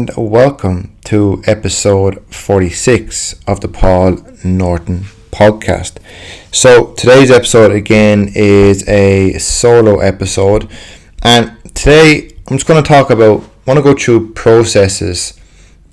and 0.00 0.10
welcome 0.16 0.96
to 1.04 1.42
episode 1.46 2.24
46 2.34 3.34
of 3.46 3.60
the 3.60 3.68
Paul 3.68 4.16
Norton 4.42 5.00
podcast. 5.30 5.98
So, 6.50 6.94
today's 6.94 7.30
episode 7.30 7.70
again 7.70 8.32
is 8.34 8.88
a 8.88 9.36
solo 9.38 9.98
episode, 9.98 10.70
and 11.22 11.52
today 11.74 12.30
I'm 12.48 12.56
just 12.56 12.66
going 12.66 12.82
to 12.82 12.88
talk 12.88 13.10
about, 13.10 13.44
want 13.66 13.76
to 13.76 13.82
go 13.82 13.92
through 13.94 14.32
processes 14.32 15.38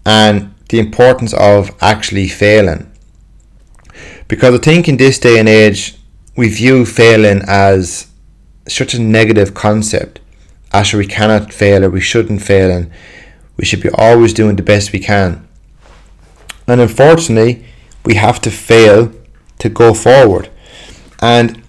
and 0.06 0.54
the 0.70 0.80
importance 0.80 1.34
of 1.34 1.76
actually 1.82 2.30
failing. 2.30 2.90
Because 4.30 4.56
I 4.56 4.64
think 4.64 4.88
in 4.88 4.96
this 4.96 5.20
day 5.20 5.38
and 5.38 5.50
age, 5.50 5.98
we 6.38 6.48
view 6.48 6.86
failing 6.86 7.42
as 7.46 8.08
such 8.70 8.94
a 8.94 9.02
negative 9.02 9.54
concept. 9.54 10.22
Actually, 10.72 11.08
we 11.08 11.12
cannot 11.12 11.52
fail 11.52 11.84
or 11.84 11.90
we 11.90 12.00
shouldn't 12.00 12.42
fail, 12.42 12.72
and 12.72 12.90
we 13.58 13.66
should 13.66 13.82
be 13.82 13.90
always 13.94 14.34
doing 14.34 14.56
the 14.56 14.64
best 14.64 14.94
we 14.94 15.00
can. 15.00 15.48
And 16.68 16.80
unfortunately, 16.80 17.66
we 18.06 18.16
have 18.16 18.40
to 18.42 18.52
fail 18.52 19.12
to 19.60 19.70
go 19.70 19.94
forward. 19.94 20.50
And 21.22 21.64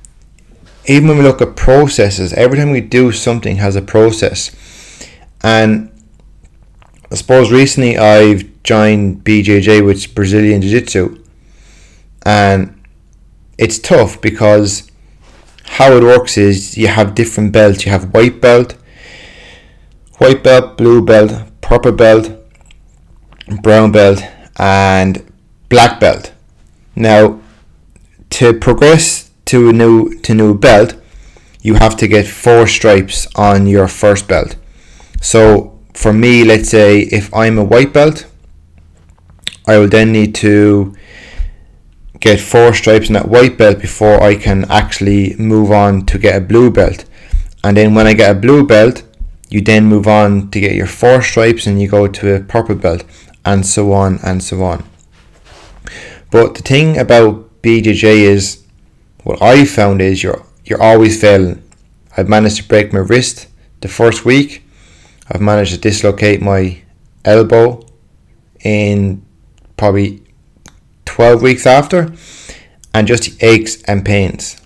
even 0.87 1.09
when 1.09 1.19
we 1.19 1.24
look 1.24 1.43
at 1.43 1.56
processes, 1.56 2.32
every 2.32 2.59
time 2.59 2.70
we 2.70 2.80
do 2.80 3.12
something 3.12 3.56
has 3.56 3.77
a 3.77 3.82
process. 3.82 4.55
And 5.43 5.91
I 7.10 7.15
suppose 7.15 7.51
recently 7.51 7.96
I've 7.96 8.62
joined 8.62 9.24
BJJ, 9.24 9.84
which 9.84 9.98
is 9.98 10.07
Brazilian 10.07 10.60
Jiu 10.60 10.70
Jitsu. 10.70 11.24
And 12.24 12.82
it's 13.57 13.79
tough 13.79 14.20
because 14.20 14.91
how 15.65 15.93
it 15.93 16.02
works 16.02 16.37
is 16.37 16.77
you 16.77 16.88
have 16.88 17.15
different 17.15 17.52
belts. 17.52 17.84
You 17.84 17.93
have 17.93 18.12
white 18.12 18.41
belt, 18.41 18.73
white 20.18 20.43
belt, 20.43 20.77
blue 20.77 21.05
belt, 21.05 21.48
purple 21.69 21.93
belt, 21.93 22.31
brown 23.63 23.93
belt, 23.93 24.23
and 24.57 25.23
black 25.69 26.01
belt. 26.01 26.33
Now, 26.97 27.41
to 28.30 28.55
progress 28.55 29.30
to 29.45 29.69
a 29.69 29.73
new 29.73 30.19
to 30.21 30.35
new 30.35 30.57
belt, 30.57 30.95
you 31.60 31.75
have 31.75 31.95
to 31.99 32.09
get 32.09 32.27
four 32.27 32.66
stripes 32.66 33.29
on 33.37 33.66
your 33.66 33.87
first 33.87 34.27
belt. 34.27 34.57
So 35.21 35.79
for 35.93 36.13
me, 36.15 36.43
let's 36.43 36.71
say 36.71 37.01
if 37.01 37.33
I'm 37.35 37.59
a 37.59 37.65
white 37.65 37.93
belt, 37.93 38.27
I 39.66 39.77
will 39.77 39.88
then 39.88 40.10
need 40.10 40.35
to 40.37 40.97
get 42.19 42.41
four 42.41 42.73
stripes 42.73 43.09
in 43.09 43.13
that 43.13 43.29
white 43.29 43.59
belt 43.59 43.79
before 43.79 44.23
I 44.23 44.37
can 44.37 44.65
actually 44.71 45.37
move 45.37 45.71
on 45.71 46.07
to 46.07 46.19
get 46.19 46.35
a 46.35 46.41
blue 46.41 46.71
belt. 46.71 47.05
And 47.63 47.77
then 47.77 47.95
when 47.95 48.07
I 48.07 48.15
get 48.15 48.35
a 48.35 48.41
blue 48.41 48.66
belt, 48.66 49.03
you 49.49 49.60
then 49.60 49.87
move 49.87 50.07
on 50.07 50.51
to 50.51 50.60
get 50.60 50.74
your 50.74 50.87
four 50.87 51.23
stripes 51.23 51.66
and 51.66 51.80
you 51.80 51.88
go 51.88 52.07
to 52.07 52.35
a 52.35 52.41
purple 52.41 52.74
belt 52.74 53.04
and 53.45 53.65
so 53.65 53.93
on 53.93 54.18
and 54.23 54.43
so 54.43 54.63
on. 54.63 54.85
But 56.30 56.54
the 56.54 56.63
thing 56.63 56.99
about 56.99 57.63
BJJ 57.63 58.04
is 58.04 58.63
what 59.24 59.41
I 59.43 59.65
found 59.65 60.01
is 60.01 60.23
you're 60.23 60.45
you're 60.65 60.82
always 60.82 61.21
failing. 61.21 61.63
I've 62.16 62.29
managed 62.29 62.59
to 62.59 62.69
break 62.69 62.93
my 62.93 63.01
wrist 63.01 63.49
the 63.80 63.88
first 63.88 64.25
week. 64.25 64.62
I've 65.31 65.41
managed 65.41 65.72
to 65.72 65.81
dislocate 65.81 66.43
my 66.43 66.82
elbow 67.25 67.87
in 68.60 69.25
probably 69.76 70.22
12 71.04 71.43
weeks 71.43 71.66
after 71.66 72.12
and 72.93 73.06
just 73.06 73.25
the 73.25 73.47
aches 73.47 73.82
and 73.82 74.04
pains. 74.04 74.60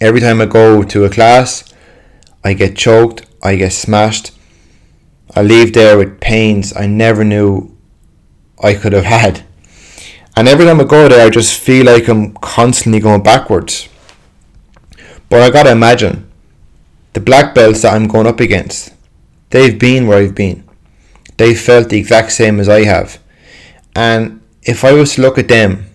Every 0.00 0.20
time 0.20 0.40
I 0.40 0.46
go 0.46 0.82
to 0.82 1.04
a 1.04 1.10
class, 1.10 1.72
I 2.44 2.52
get 2.54 2.76
choked, 2.76 3.26
I 3.46 3.56
get 3.56 3.72
smashed. 3.72 4.32
I 5.34 5.42
leave 5.42 5.72
there 5.72 5.96
with 5.98 6.20
pains 6.20 6.76
I 6.76 6.86
never 6.86 7.24
knew 7.24 7.76
I 8.62 8.74
could 8.74 8.92
have 8.92 9.04
had. 9.04 9.44
And 10.36 10.48
every 10.48 10.66
time 10.66 10.80
I 10.80 10.84
go 10.84 11.08
there, 11.08 11.26
I 11.26 11.30
just 11.30 11.58
feel 11.58 11.86
like 11.86 12.08
I'm 12.08 12.34
constantly 12.34 13.00
going 13.00 13.22
backwards. 13.22 13.88
But 15.28 15.42
I 15.42 15.50
gotta 15.50 15.72
imagine 15.72 16.30
the 17.14 17.20
black 17.20 17.54
belts 17.54 17.82
that 17.82 17.94
I'm 17.94 18.06
going 18.06 18.26
up 18.26 18.40
against, 18.40 18.92
they've 19.50 19.78
been 19.78 20.06
where 20.06 20.18
I've 20.18 20.34
been. 20.34 20.68
They've 21.38 21.58
felt 21.58 21.88
the 21.88 21.98
exact 21.98 22.32
same 22.32 22.60
as 22.60 22.68
I 22.68 22.84
have. 22.84 23.18
And 23.94 24.42
if 24.62 24.84
I 24.84 24.92
was 24.92 25.14
to 25.14 25.22
look 25.22 25.38
at 25.38 25.48
them 25.48 25.86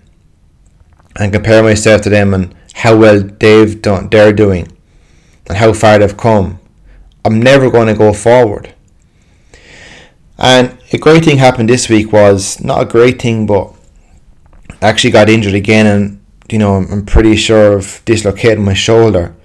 and 1.17 1.33
compare 1.33 1.61
myself 1.61 2.01
to 2.03 2.09
them 2.09 2.33
and 2.33 2.55
how 2.73 2.97
well 2.97 3.21
they've 3.21 3.81
done, 3.81 4.09
they're 4.09 4.33
doing, 4.33 4.75
and 5.47 5.57
how 5.57 5.73
far 5.73 5.99
they've 5.99 6.17
come, 6.17 6.59
I'm 7.23 7.41
never 7.41 7.69
going 7.69 7.87
to 7.87 7.93
go 7.93 8.13
forward. 8.13 8.73
And 10.37 10.77
a 10.91 10.97
great 10.97 11.23
thing 11.23 11.37
happened 11.37 11.69
this 11.69 11.87
week 11.87 12.11
was 12.11 12.63
not 12.63 12.81
a 12.81 12.85
great 12.85 13.21
thing, 13.21 13.45
but 13.45 13.73
I 14.81 14.87
actually 14.87 15.11
got 15.11 15.29
injured 15.29 15.53
again, 15.53 15.85
and 15.85 16.25
you 16.49 16.57
know 16.57 16.73
I'm, 16.73 17.05
pretty 17.05 17.35
sure 17.35 17.77
of 17.77 18.01
dislocating 18.05 18.65
my 18.65 18.73
shoulder. 18.73 19.35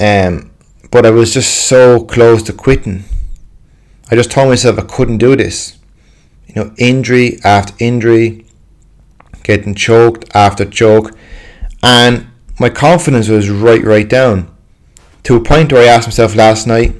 Um, 0.00 0.50
but 0.90 1.04
I 1.04 1.10
was 1.10 1.34
just 1.34 1.66
so 1.66 2.02
close 2.04 2.42
to 2.44 2.54
quitting. 2.54 3.04
I 4.10 4.16
just 4.16 4.30
told 4.30 4.48
myself 4.48 4.78
I 4.78 4.82
couldn't 4.82 5.18
do 5.18 5.36
this. 5.36 5.76
You 6.46 6.54
know, 6.54 6.74
injury 6.78 7.38
after 7.44 7.74
injury, 7.78 8.46
getting 9.42 9.74
choked 9.74 10.24
after 10.34 10.64
choke, 10.64 11.10
and 11.82 12.28
my 12.58 12.70
confidence 12.70 13.28
was 13.28 13.50
right, 13.50 13.82
right 13.84 14.08
down 14.08 14.53
to 15.24 15.36
a 15.36 15.40
point 15.40 15.72
where 15.72 15.82
I 15.82 15.92
asked 15.92 16.06
myself 16.06 16.34
last 16.34 16.66
night, 16.66 16.94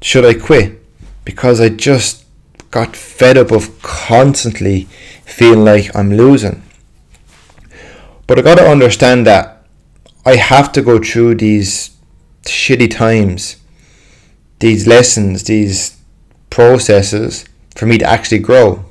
should 0.00 0.24
I 0.24 0.34
quit? 0.34 0.82
Because 1.24 1.60
I 1.60 1.68
just 1.68 2.24
got 2.70 2.96
fed 2.96 3.36
up 3.36 3.52
of 3.52 3.80
constantly 3.82 4.84
feeling 5.24 5.64
like 5.64 5.94
I'm 5.94 6.12
losing. 6.12 6.62
But 8.26 8.38
I 8.38 8.42
got 8.42 8.56
to 8.56 8.68
understand 8.68 9.26
that 9.26 9.66
I 10.24 10.36
have 10.36 10.72
to 10.72 10.82
go 10.82 10.98
through 10.98 11.36
these 11.36 11.96
shitty 12.42 12.90
times, 12.90 13.56
these 14.58 14.86
lessons, 14.86 15.44
these 15.44 16.00
processes 16.50 17.44
for 17.74 17.86
me 17.86 17.98
to 17.98 18.04
actually 18.04 18.38
grow. 18.38 18.84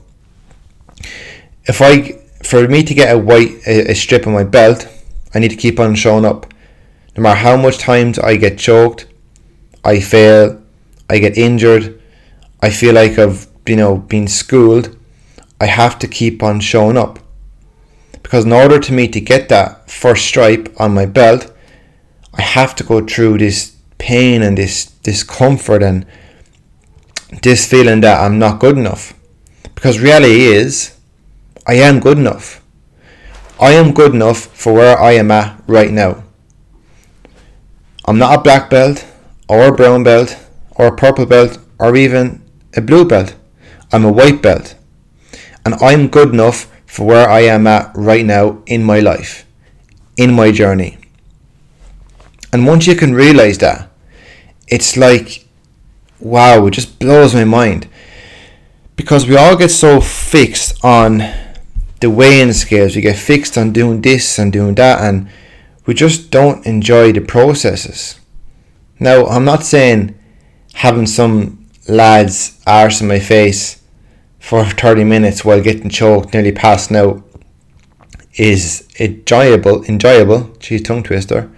If 1.65 1.81
I, 1.81 2.19
for 2.43 2.67
me 2.67 2.83
to 2.83 2.93
get 2.93 3.13
a 3.13 3.17
white 3.17 3.65
a, 3.65 3.93
strip 3.95 4.27
on 4.27 4.33
my 4.33 4.43
belt, 4.43 4.87
I 5.33 5.39
need 5.39 5.49
to 5.49 5.55
keep 5.55 5.79
on 5.79 5.95
showing 5.95 6.25
up. 6.25 6.53
No 7.15 7.23
matter 7.23 7.39
how 7.39 7.57
much 7.57 7.77
times 7.77 8.17
I 8.19 8.37
get 8.37 8.57
choked, 8.57 9.07
I 9.83 9.99
fail, 9.99 10.61
I 11.09 11.19
get 11.19 11.37
injured, 11.37 12.01
I 12.61 12.69
feel 12.69 12.93
like 12.93 13.17
I've 13.17 13.47
you 13.67 13.75
know 13.75 13.97
been 13.97 14.27
schooled. 14.27 14.97
I 15.59 15.65
have 15.65 15.99
to 15.99 16.07
keep 16.07 16.41
on 16.41 16.59
showing 16.59 16.97
up. 16.97 17.19
Because 18.23 18.45
in 18.45 18.53
order 18.53 18.79
to 18.79 18.93
me 18.93 19.07
to 19.09 19.19
get 19.19 19.49
that 19.49 19.89
first 19.89 20.25
stripe 20.25 20.73
on 20.79 20.93
my 20.93 21.05
belt, 21.05 21.53
I 22.33 22.41
have 22.41 22.75
to 22.75 22.83
go 22.83 23.05
through 23.05 23.39
this 23.39 23.75
pain 23.97 24.41
and 24.41 24.57
this 24.57 24.85
discomfort 25.03 25.83
and 25.83 26.05
this 27.43 27.69
feeling 27.69 28.01
that 28.01 28.21
I'm 28.21 28.39
not 28.39 28.59
good 28.59 28.77
enough. 28.77 29.13
Because 29.75 29.99
reality 29.99 30.45
is, 30.45 30.97
I 31.67 31.75
am 31.75 31.99
good 31.99 32.17
enough. 32.17 32.63
I 33.59 33.73
am 33.73 33.93
good 33.93 34.13
enough 34.13 34.45
for 34.45 34.73
where 34.73 34.99
I 34.99 35.11
am 35.13 35.29
at 35.29 35.61
right 35.67 35.91
now. 35.91 36.23
I'm 38.05 38.17
not 38.17 38.39
a 38.39 38.41
black 38.41 38.69
belt 38.69 39.05
or 39.47 39.67
a 39.67 39.71
brown 39.71 40.03
belt 40.03 40.37
or 40.71 40.87
a 40.87 40.95
purple 40.95 41.25
belt 41.25 41.57
or 41.79 41.95
even 41.95 42.43
a 42.75 42.81
blue 42.81 43.05
belt. 43.05 43.35
I'm 43.91 44.05
a 44.05 44.11
white 44.11 44.41
belt 44.41 44.75
and 45.65 45.75
I'm 45.75 46.07
good 46.07 46.29
enough 46.29 46.71
for 46.85 47.05
where 47.05 47.29
I 47.29 47.41
am 47.41 47.67
at 47.67 47.91
right 47.95 48.25
now 48.25 48.61
in 48.65 48.83
my 48.83 48.99
life, 48.99 49.45
in 50.17 50.33
my 50.33 50.51
journey. 50.51 50.97
And 52.51 52.67
once 52.67 52.87
you 52.87 52.95
can 52.95 53.13
realize 53.13 53.59
that, 53.59 53.89
it's 54.67 54.97
like, 54.97 55.47
wow, 56.19 56.65
it 56.65 56.71
just 56.71 56.99
blows 56.99 57.33
my 57.33 57.45
mind. 57.45 57.87
Because 58.95 59.27
we 59.27 59.37
all 59.37 59.55
get 59.55 59.71
so 59.71 60.01
fixed 60.01 60.83
on 60.83 61.19
the 62.01 62.09
weighing 62.09 62.51
scales, 62.53 62.95
we 62.95 63.01
get 63.01 63.17
fixed 63.17 63.57
on 63.57 63.71
doing 63.71 64.01
this 64.01 64.37
and 64.37 64.51
doing 64.51 64.75
that, 64.75 65.01
and 65.01 65.29
we 65.91 65.95
just 65.95 66.31
don't 66.31 66.65
enjoy 66.65 67.11
the 67.11 67.19
processes. 67.19 68.17
Now, 68.97 69.25
I'm 69.25 69.43
not 69.43 69.65
saying 69.65 70.17
having 70.73 71.05
some 71.05 71.67
lads 71.85 72.61
arse 72.65 73.01
in 73.01 73.09
my 73.09 73.19
face 73.19 73.81
for 74.39 74.63
30 74.63 75.03
minutes 75.03 75.43
while 75.43 75.59
getting 75.59 75.89
choked, 75.89 76.33
nearly 76.33 76.53
passing 76.53 76.95
out, 76.95 77.21
is 78.35 78.87
enjoyable. 79.01 79.83
Enjoyable, 79.83 80.55
geez, 80.59 80.81
tongue 80.81 81.03
twister. 81.03 81.51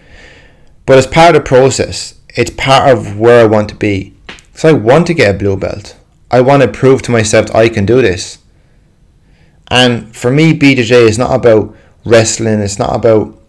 But 0.88 0.98
it's 0.98 1.06
part 1.06 1.36
of 1.36 1.44
the 1.44 1.48
process. 1.48 2.20
It's 2.30 2.50
part 2.50 2.90
of 2.90 3.20
where 3.20 3.42
I 3.42 3.46
want 3.46 3.70
to 3.70 3.76
be. 3.76 4.16
So 4.56 4.70
I 4.70 4.74
want 4.74 5.06
to 5.06 5.14
get 5.14 5.36
a 5.36 5.38
blue 5.38 5.58
belt. 5.58 5.96
I 6.32 6.42
want 6.42 6.64
to 6.64 6.68
prove 6.68 7.04
to 7.04 7.12
myself 7.12 7.54
I 7.54 7.70
can 7.70 7.86
do 7.86 8.02
this. 8.02 8.40
And 9.68 10.16
for 10.16 10.32
me, 10.32 10.58
BJJ 10.58 11.08
is 11.08 11.20
not 11.20 11.36
about 11.36 11.76
wrestling. 12.04 12.62
It's 12.62 12.80
not 12.80 12.96
about 12.96 13.40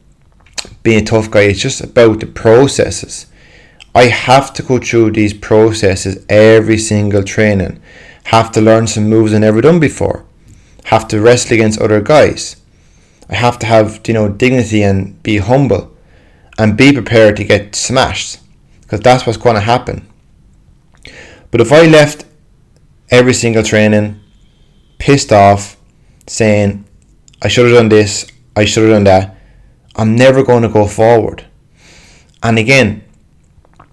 being 0.85 1.03
a 1.03 1.05
tough 1.05 1.29
guy. 1.29 1.43
It's 1.43 1.61
just 1.61 1.81
about 1.81 2.21
the 2.21 2.27
processes. 2.27 3.27
I 3.97 4.05
have 4.05 4.55
to 4.55 4.63
go 4.63 4.79
through 4.79 5.11
these 5.13 5.35
processes 5.35 6.25
every 6.29 6.79
single 6.79 7.25
training 7.25 7.83
have 8.25 8.51
to 8.53 8.61
learn 8.61 8.87
some 8.87 9.09
moves 9.09 9.35
I've 9.35 9.41
never 9.41 9.61
done 9.61 9.81
before, 9.81 10.25
have 10.85 11.07
to 11.09 11.21
wrestle 11.21 11.55
against 11.55 11.81
other 11.81 12.01
guys. 12.01 12.57
I 13.29 13.35
have 13.37 13.59
to 13.61 13.67
have 13.67 14.01
you 14.07 14.15
know 14.15 14.29
dignity 14.29 14.83
and 14.83 15.23
be 15.23 15.39
humble 15.39 15.95
and 16.59 16.77
be 16.77 16.93
prepared 16.93 17.37
to 17.37 17.45
get 17.45 17.75
smashed 17.75 18.39
because 18.83 19.01
that's 19.01 19.27
what's 19.27 19.39
going 19.39 19.55
to 19.55 19.61
happen. 19.61 20.07
But 21.51 21.61
if 21.61 21.73
I 21.73 21.87
left 21.87 22.25
every 23.11 23.35
single 23.35 23.63
training 23.63 24.21
pissed 24.99 25.33
off, 25.33 25.77
saying 26.27 26.85
I 27.43 27.49
should 27.49 27.67
have 27.67 27.77
done 27.77 27.89
this, 27.89 28.27
I 28.57 28.65
should 28.65 28.85
have 28.85 28.93
done 28.93 29.05
that, 29.05 29.34
I'm 29.97 30.17
never 30.17 30.43
going 30.43 30.63
to 30.63 30.69
go 30.69 30.87
forward. 30.87 31.47
And 32.43 32.59
again, 32.59 33.05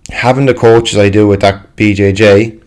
having 0.09 0.45
the 0.45 0.53
coaches 0.53 0.97
I 0.97 1.09
do 1.09 1.27
with 1.27 1.41
that 1.41 1.75
BJJ 1.75 2.61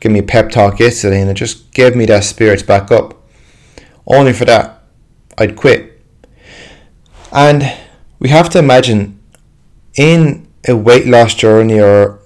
give 0.00 0.10
me 0.10 0.18
a 0.18 0.24
pep 0.24 0.50
talk 0.50 0.80
yesterday 0.80 1.20
and 1.20 1.30
it 1.30 1.34
just 1.34 1.72
gave 1.72 1.94
me 1.94 2.06
that 2.06 2.24
spirits 2.24 2.62
back 2.62 2.90
up. 2.90 3.22
Only 4.06 4.32
for 4.32 4.44
that, 4.46 4.82
I'd 5.38 5.56
quit. 5.56 6.02
And 7.30 7.62
we 8.18 8.30
have 8.30 8.48
to 8.50 8.58
imagine 8.58 9.20
in 9.94 10.48
a 10.66 10.74
weight 10.74 11.06
loss 11.06 11.34
journey 11.34 11.80
or 11.80 12.18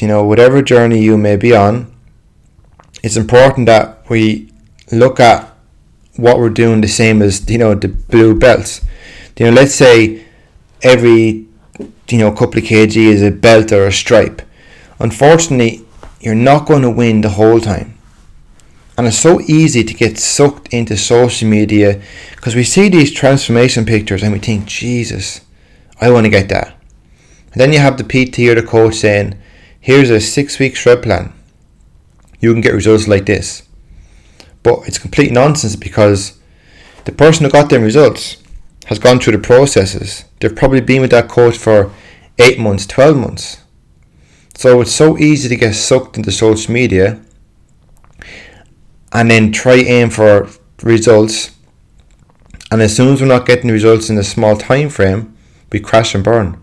you 0.00 0.08
know 0.08 0.24
whatever 0.24 0.62
journey 0.62 1.02
you 1.02 1.16
may 1.16 1.36
be 1.36 1.54
on, 1.54 1.92
it's 3.02 3.16
important 3.16 3.66
that 3.66 4.08
we 4.08 4.52
look 4.90 5.18
at 5.18 5.52
what 6.16 6.38
we're 6.38 6.50
doing 6.50 6.80
the 6.80 6.88
same 6.88 7.22
as 7.22 7.48
you 7.50 7.58
know 7.58 7.74
the 7.74 7.88
blue 7.88 8.38
belts. 8.38 8.84
You 9.36 9.46
know, 9.46 9.52
let's 9.52 9.74
say 9.74 10.24
every 10.82 11.46
you 12.08 12.18
know, 12.18 12.30
couple 12.30 12.58
of 12.58 12.64
kg 12.64 12.96
is 12.96 13.22
a 13.22 13.30
belt 13.30 13.72
or 13.72 13.86
a 13.86 13.92
stripe. 13.92 14.42
Unfortunately, 14.98 15.84
you're 16.20 16.34
not 16.34 16.66
going 16.66 16.82
to 16.82 16.90
win 16.90 17.22
the 17.22 17.30
whole 17.30 17.60
time. 17.60 17.98
And 18.96 19.06
it's 19.06 19.18
so 19.18 19.40
easy 19.40 19.82
to 19.82 19.94
get 19.94 20.18
sucked 20.18 20.68
into 20.68 20.96
social 20.96 21.48
media 21.48 22.02
because 22.36 22.54
we 22.54 22.64
see 22.64 22.88
these 22.88 23.12
transformation 23.12 23.86
pictures 23.86 24.22
and 24.22 24.32
we 24.32 24.38
think, 24.38 24.66
Jesus, 24.66 25.40
I 26.00 26.10
want 26.10 26.26
to 26.26 26.30
get 26.30 26.50
that. 26.50 26.76
And 27.52 27.60
then 27.60 27.72
you 27.72 27.78
have 27.78 27.96
the 27.96 28.04
PT 28.04 28.40
or 28.40 28.54
the 28.54 28.62
coach 28.62 28.96
saying, 28.96 29.38
here's 29.80 30.10
a 30.10 30.20
six 30.20 30.58
week 30.58 30.76
shred 30.76 31.02
plan. 31.02 31.32
You 32.40 32.52
can 32.52 32.60
get 32.60 32.74
results 32.74 33.08
like 33.08 33.24
this. 33.24 33.62
But 34.62 34.86
it's 34.86 34.98
complete 34.98 35.32
nonsense 35.32 35.76
because 35.76 36.38
the 37.04 37.12
person 37.12 37.44
who 37.44 37.50
got 37.50 37.70
them 37.70 37.82
results 37.82 38.41
has 38.86 38.98
gone 38.98 39.18
through 39.18 39.36
the 39.36 39.42
processes. 39.42 40.24
They've 40.40 40.54
probably 40.54 40.80
been 40.80 41.00
with 41.00 41.10
that 41.10 41.28
coach 41.28 41.56
for 41.56 41.92
eight 42.38 42.58
months, 42.58 42.86
12 42.86 43.16
months. 43.16 43.58
So 44.54 44.80
it's 44.80 44.92
so 44.92 45.18
easy 45.18 45.48
to 45.48 45.56
get 45.56 45.74
sucked 45.74 46.16
into 46.16 46.30
social 46.30 46.72
media 46.72 47.20
and 49.12 49.30
then 49.30 49.52
try 49.52 49.74
aim 49.74 50.10
for 50.10 50.48
results. 50.82 51.56
And 52.70 52.82
as 52.82 52.96
soon 52.96 53.14
as 53.14 53.20
we're 53.20 53.26
not 53.28 53.46
getting 53.46 53.70
results 53.70 54.10
in 54.10 54.18
a 54.18 54.24
small 54.24 54.56
time 54.56 54.88
frame, 54.88 55.36
we 55.70 55.80
crash 55.80 56.14
and 56.14 56.24
burn. 56.24 56.62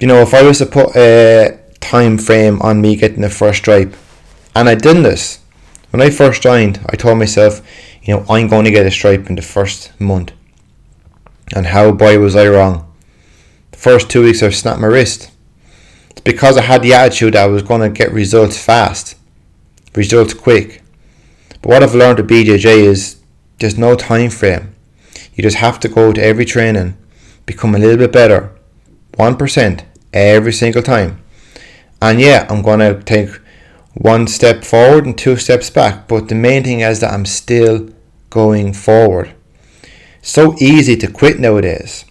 You 0.00 0.06
know, 0.06 0.20
if 0.20 0.34
I 0.34 0.42
was 0.42 0.58
to 0.58 0.66
put 0.66 0.94
a 0.96 1.58
time 1.80 2.18
frame 2.18 2.60
on 2.62 2.80
me 2.80 2.96
getting 2.96 3.22
the 3.22 3.30
first 3.30 3.58
stripe, 3.58 3.94
and 4.54 4.68
I 4.68 4.74
did 4.74 5.04
this 5.04 5.40
when 5.96 6.06
I 6.06 6.10
first 6.10 6.42
joined, 6.42 6.80
I 6.90 6.96
told 6.96 7.18
myself, 7.18 7.62
you 8.02 8.14
know, 8.14 8.26
I'm 8.28 8.48
going 8.48 8.66
to 8.66 8.70
get 8.70 8.84
a 8.84 8.90
stripe 8.90 9.30
in 9.30 9.36
the 9.36 9.40
first 9.40 9.98
month. 9.98 10.32
And 11.54 11.66
how 11.66 11.92
boy 11.92 12.18
was 12.18 12.34
I 12.34 12.48
wrong. 12.48 12.92
The 13.70 13.78
first 13.78 14.10
two 14.10 14.24
weeks 14.24 14.42
I 14.42 14.50
snapped 14.50 14.80
my 14.80 14.88
wrist. 14.88 15.30
It's 16.10 16.20
because 16.20 16.56
I 16.56 16.62
had 16.62 16.82
the 16.82 16.94
attitude 16.94 17.36
I 17.36 17.46
was 17.46 17.62
going 17.62 17.82
to 17.82 17.88
get 17.88 18.12
results 18.12 18.62
fast, 18.62 19.16
results 19.94 20.34
quick. 20.34 20.82
But 21.62 21.68
what 21.68 21.82
I've 21.82 21.94
learned 21.94 22.18
at 22.18 22.26
BJJ 22.26 22.64
is 22.64 23.20
there's 23.58 23.78
no 23.78 23.94
time 23.94 24.30
frame. 24.30 24.74
You 25.34 25.42
just 25.42 25.58
have 25.58 25.78
to 25.80 25.88
go 25.88 26.12
to 26.12 26.22
every 26.22 26.44
training, 26.44 26.96
become 27.44 27.74
a 27.74 27.78
little 27.78 27.98
bit 27.98 28.12
better, 28.12 28.52
1% 29.12 29.84
every 30.12 30.52
single 30.52 30.82
time. 30.82 31.22
And 32.02 32.20
yeah, 32.20 32.46
I'm 32.50 32.62
going 32.62 32.80
to 32.80 33.02
take 33.02 33.30
one 33.94 34.26
step 34.26 34.64
forward 34.64 35.06
and 35.06 35.16
two 35.16 35.36
steps 35.36 35.70
back, 35.70 36.08
but 36.08 36.28
the 36.28 36.34
main 36.34 36.64
thing 36.64 36.80
is 36.80 37.00
that 37.00 37.12
I'm 37.12 37.24
still 37.24 37.88
going 38.30 38.72
forward 38.72 39.35
so 40.26 40.56
easy 40.58 40.96
to 40.96 41.06
quit 41.06 41.38
nowadays. 41.38 42.04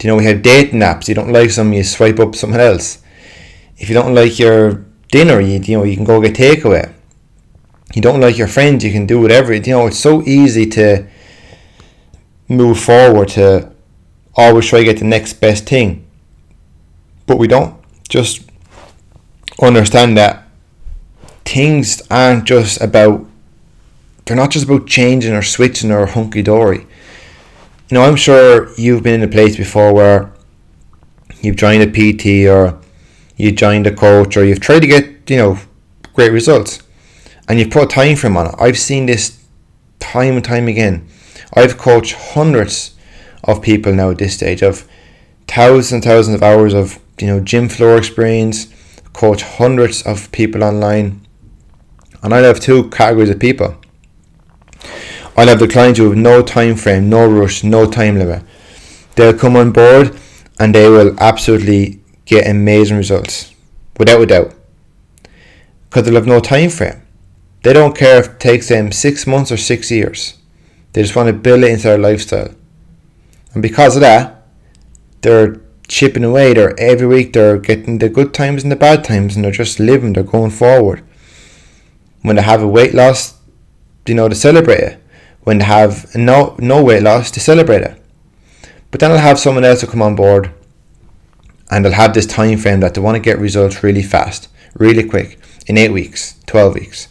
You 0.00 0.08
know, 0.08 0.16
we 0.16 0.24
have 0.26 0.42
dating 0.42 0.80
apps. 0.80 1.08
You 1.08 1.14
don't 1.14 1.32
like 1.32 1.50
something, 1.50 1.76
you 1.76 1.82
swipe 1.82 2.20
up 2.20 2.36
something 2.36 2.60
else. 2.60 3.02
If 3.76 3.88
you 3.88 3.94
don't 3.94 4.14
like 4.14 4.38
your 4.38 4.84
dinner, 5.10 5.40
you, 5.40 5.58
you 5.58 5.78
know, 5.78 5.84
you 5.84 5.96
can 5.96 6.04
go 6.04 6.20
get 6.20 6.34
takeaway. 6.34 6.94
You 7.94 8.02
don't 8.02 8.20
like 8.20 8.38
your 8.38 8.48
friends, 8.48 8.84
you 8.84 8.92
can 8.92 9.06
do 9.06 9.20
whatever. 9.20 9.52
You 9.52 9.60
know, 9.60 9.86
it's 9.88 9.98
so 9.98 10.22
easy 10.22 10.66
to 10.66 11.08
move 12.48 12.78
forward 12.78 13.28
to 13.30 13.72
always 14.36 14.66
try 14.66 14.80
to 14.80 14.84
get 14.84 14.98
the 14.98 15.04
next 15.04 15.34
best 15.34 15.66
thing. 15.66 16.06
But 17.26 17.38
we 17.38 17.48
don't. 17.48 17.74
Just 18.08 18.48
understand 19.60 20.16
that 20.16 20.46
things 21.44 22.00
aren't 22.10 22.44
just 22.44 22.80
about 22.80 23.26
they're 24.24 24.36
not 24.36 24.50
just 24.50 24.66
about 24.66 24.86
changing 24.86 25.32
or 25.32 25.42
switching 25.42 25.90
or 25.90 26.04
hunky 26.06 26.42
dory 26.42 26.86
know, 27.94 28.02
I'm 28.02 28.16
sure 28.16 28.72
you've 28.74 29.02
been 29.02 29.22
in 29.22 29.28
a 29.28 29.32
place 29.32 29.56
before 29.56 29.94
where 29.94 30.32
you've 31.40 31.56
joined 31.56 31.82
a 31.82 31.86
PT 31.86 32.46
or 32.48 32.78
you 33.36 33.52
joined 33.52 33.86
a 33.86 33.94
coach 33.94 34.36
or 34.36 34.44
you've 34.44 34.60
tried 34.60 34.80
to 34.80 34.86
get, 34.86 35.30
you 35.30 35.36
know, 35.36 35.58
great 36.12 36.32
results 36.32 36.82
and 37.48 37.58
you've 37.58 37.70
put 37.70 37.84
a 37.84 37.86
time 37.86 38.16
frame 38.16 38.36
on 38.36 38.48
it. 38.48 38.54
I've 38.58 38.78
seen 38.78 39.06
this 39.06 39.42
time 39.98 40.34
and 40.34 40.44
time 40.44 40.68
again. 40.68 41.08
I've 41.54 41.78
coached 41.78 42.14
hundreds 42.14 42.94
of 43.44 43.62
people 43.62 43.94
now 43.94 44.10
at 44.10 44.18
this 44.18 44.34
stage 44.34 44.62
of 44.62 44.86
thousands 45.46 45.92
and 45.92 46.04
thousands 46.04 46.34
of 46.34 46.42
hours 46.42 46.74
of, 46.74 46.98
you 47.18 47.26
know, 47.26 47.40
gym 47.40 47.68
floor 47.68 47.96
experience, 47.96 48.66
coach 49.12 49.42
hundreds 49.42 50.02
of 50.02 50.30
people 50.30 50.62
online. 50.62 51.26
And 52.22 52.34
I 52.34 52.38
have 52.38 52.60
two 52.60 52.90
categories 52.90 53.30
of 53.30 53.38
people. 53.38 53.76
I'll 55.38 55.46
have 55.46 55.60
the 55.60 55.68
clients 55.68 56.00
who 56.00 56.08
have 56.08 56.18
no 56.18 56.42
time 56.42 56.74
frame, 56.74 57.08
no 57.08 57.24
rush, 57.24 57.62
no 57.62 57.88
time 57.88 58.18
limit. 58.18 58.42
They'll 59.14 59.38
come 59.38 59.54
on 59.54 59.70
board 59.70 60.18
and 60.58 60.74
they 60.74 60.88
will 60.88 61.14
absolutely 61.20 62.00
get 62.24 62.50
amazing 62.50 62.96
results, 62.96 63.54
without 64.00 64.20
a 64.20 64.26
doubt. 64.26 64.54
Because 65.88 66.04
they'll 66.06 66.16
have 66.16 66.26
no 66.26 66.40
time 66.40 66.70
frame. 66.70 67.02
They 67.62 67.72
don't 67.72 67.96
care 67.96 68.18
if 68.18 68.30
it 68.30 68.40
takes 68.40 68.68
them 68.68 68.90
six 68.90 69.28
months 69.28 69.52
or 69.52 69.56
six 69.56 69.92
years. 69.92 70.38
They 70.92 71.02
just 71.02 71.14
want 71.14 71.28
to 71.28 71.32
build 71.32 71.62
it 71.62 71.70
into 71.70 71.84
their 71.84 71.98
lifestyle. 71.98 72.52
And 73.54 73.62
because 73.62 73.94
of 73.94 74.00
that, 74.00 74.44
they're 75.20 75.60
chipping 75.86 76.24
away. 76.24 76.52
They're 76.52 76.74
every 76.80 77.06
week 77.06 77.32
they're 77.32 77.58
getting 77.58 77.98
the 77.98 78.08
good 78.08 78.34
times 78.34 78.64
and 78.64 78.72
the 78.72 78.76
bad 78.76 79.04
times 79.04 79.36
and 79.36 79.44
they're 79.44 79.52
just 79.52 79.78
living, 79.78 80.14
they're 80.14 80.24
going 80.24 80.50
forward. 80.50 81.04
When 82.22 82.34
they 82.34 82.42
have 82.42 82.60
a 82.60 82.66
weight 82.66 82.92
loss, 82.92 83.38
you 84.04 84.14
know, 84.14 84.28
to 84.28 84.34
celebrate 84.34 84.80
it 84.80 85.04
when 85.48 85.60
they 85.60 85.64
have 85.64 86.14
no 86.14 86.54
no 86.58 86.84
weight 86.84 87.02
loss 87.02 87.30
to 87.30 87.40
celebrate 87.40 87.80
it. 87.80 87.98
But 88.90 89.00
then 89.00 89.10
I'll 89.10 89.26
have 89.28 89.38
someone 89.38 89.64
else 89.64 89.80
to 89.80 89.86
come 89.86 90.02
on 90.02 90.14
board 90.14 90.52
and 91.70 91.82
they'll 91.82 91.92
have 91.92 92.12
this 92.12 92.26
time 92.26 92.58
frame 92.58 92.80
that 92.80 92.92
they 92.92 93.00
want 93.00 93.14
to 93.14 93.28
get 93.28 93.38
results 93.38 93.82
really 93.82 94.02
fast, 94.02 94.50
really 94.74 95.08
quick, 95.08 95.38
in 95.66 95.78
eight 95.78 95.90
weeks, 95.90 96.38
twelve 96.44 96.74
weeks. 96.74 97.08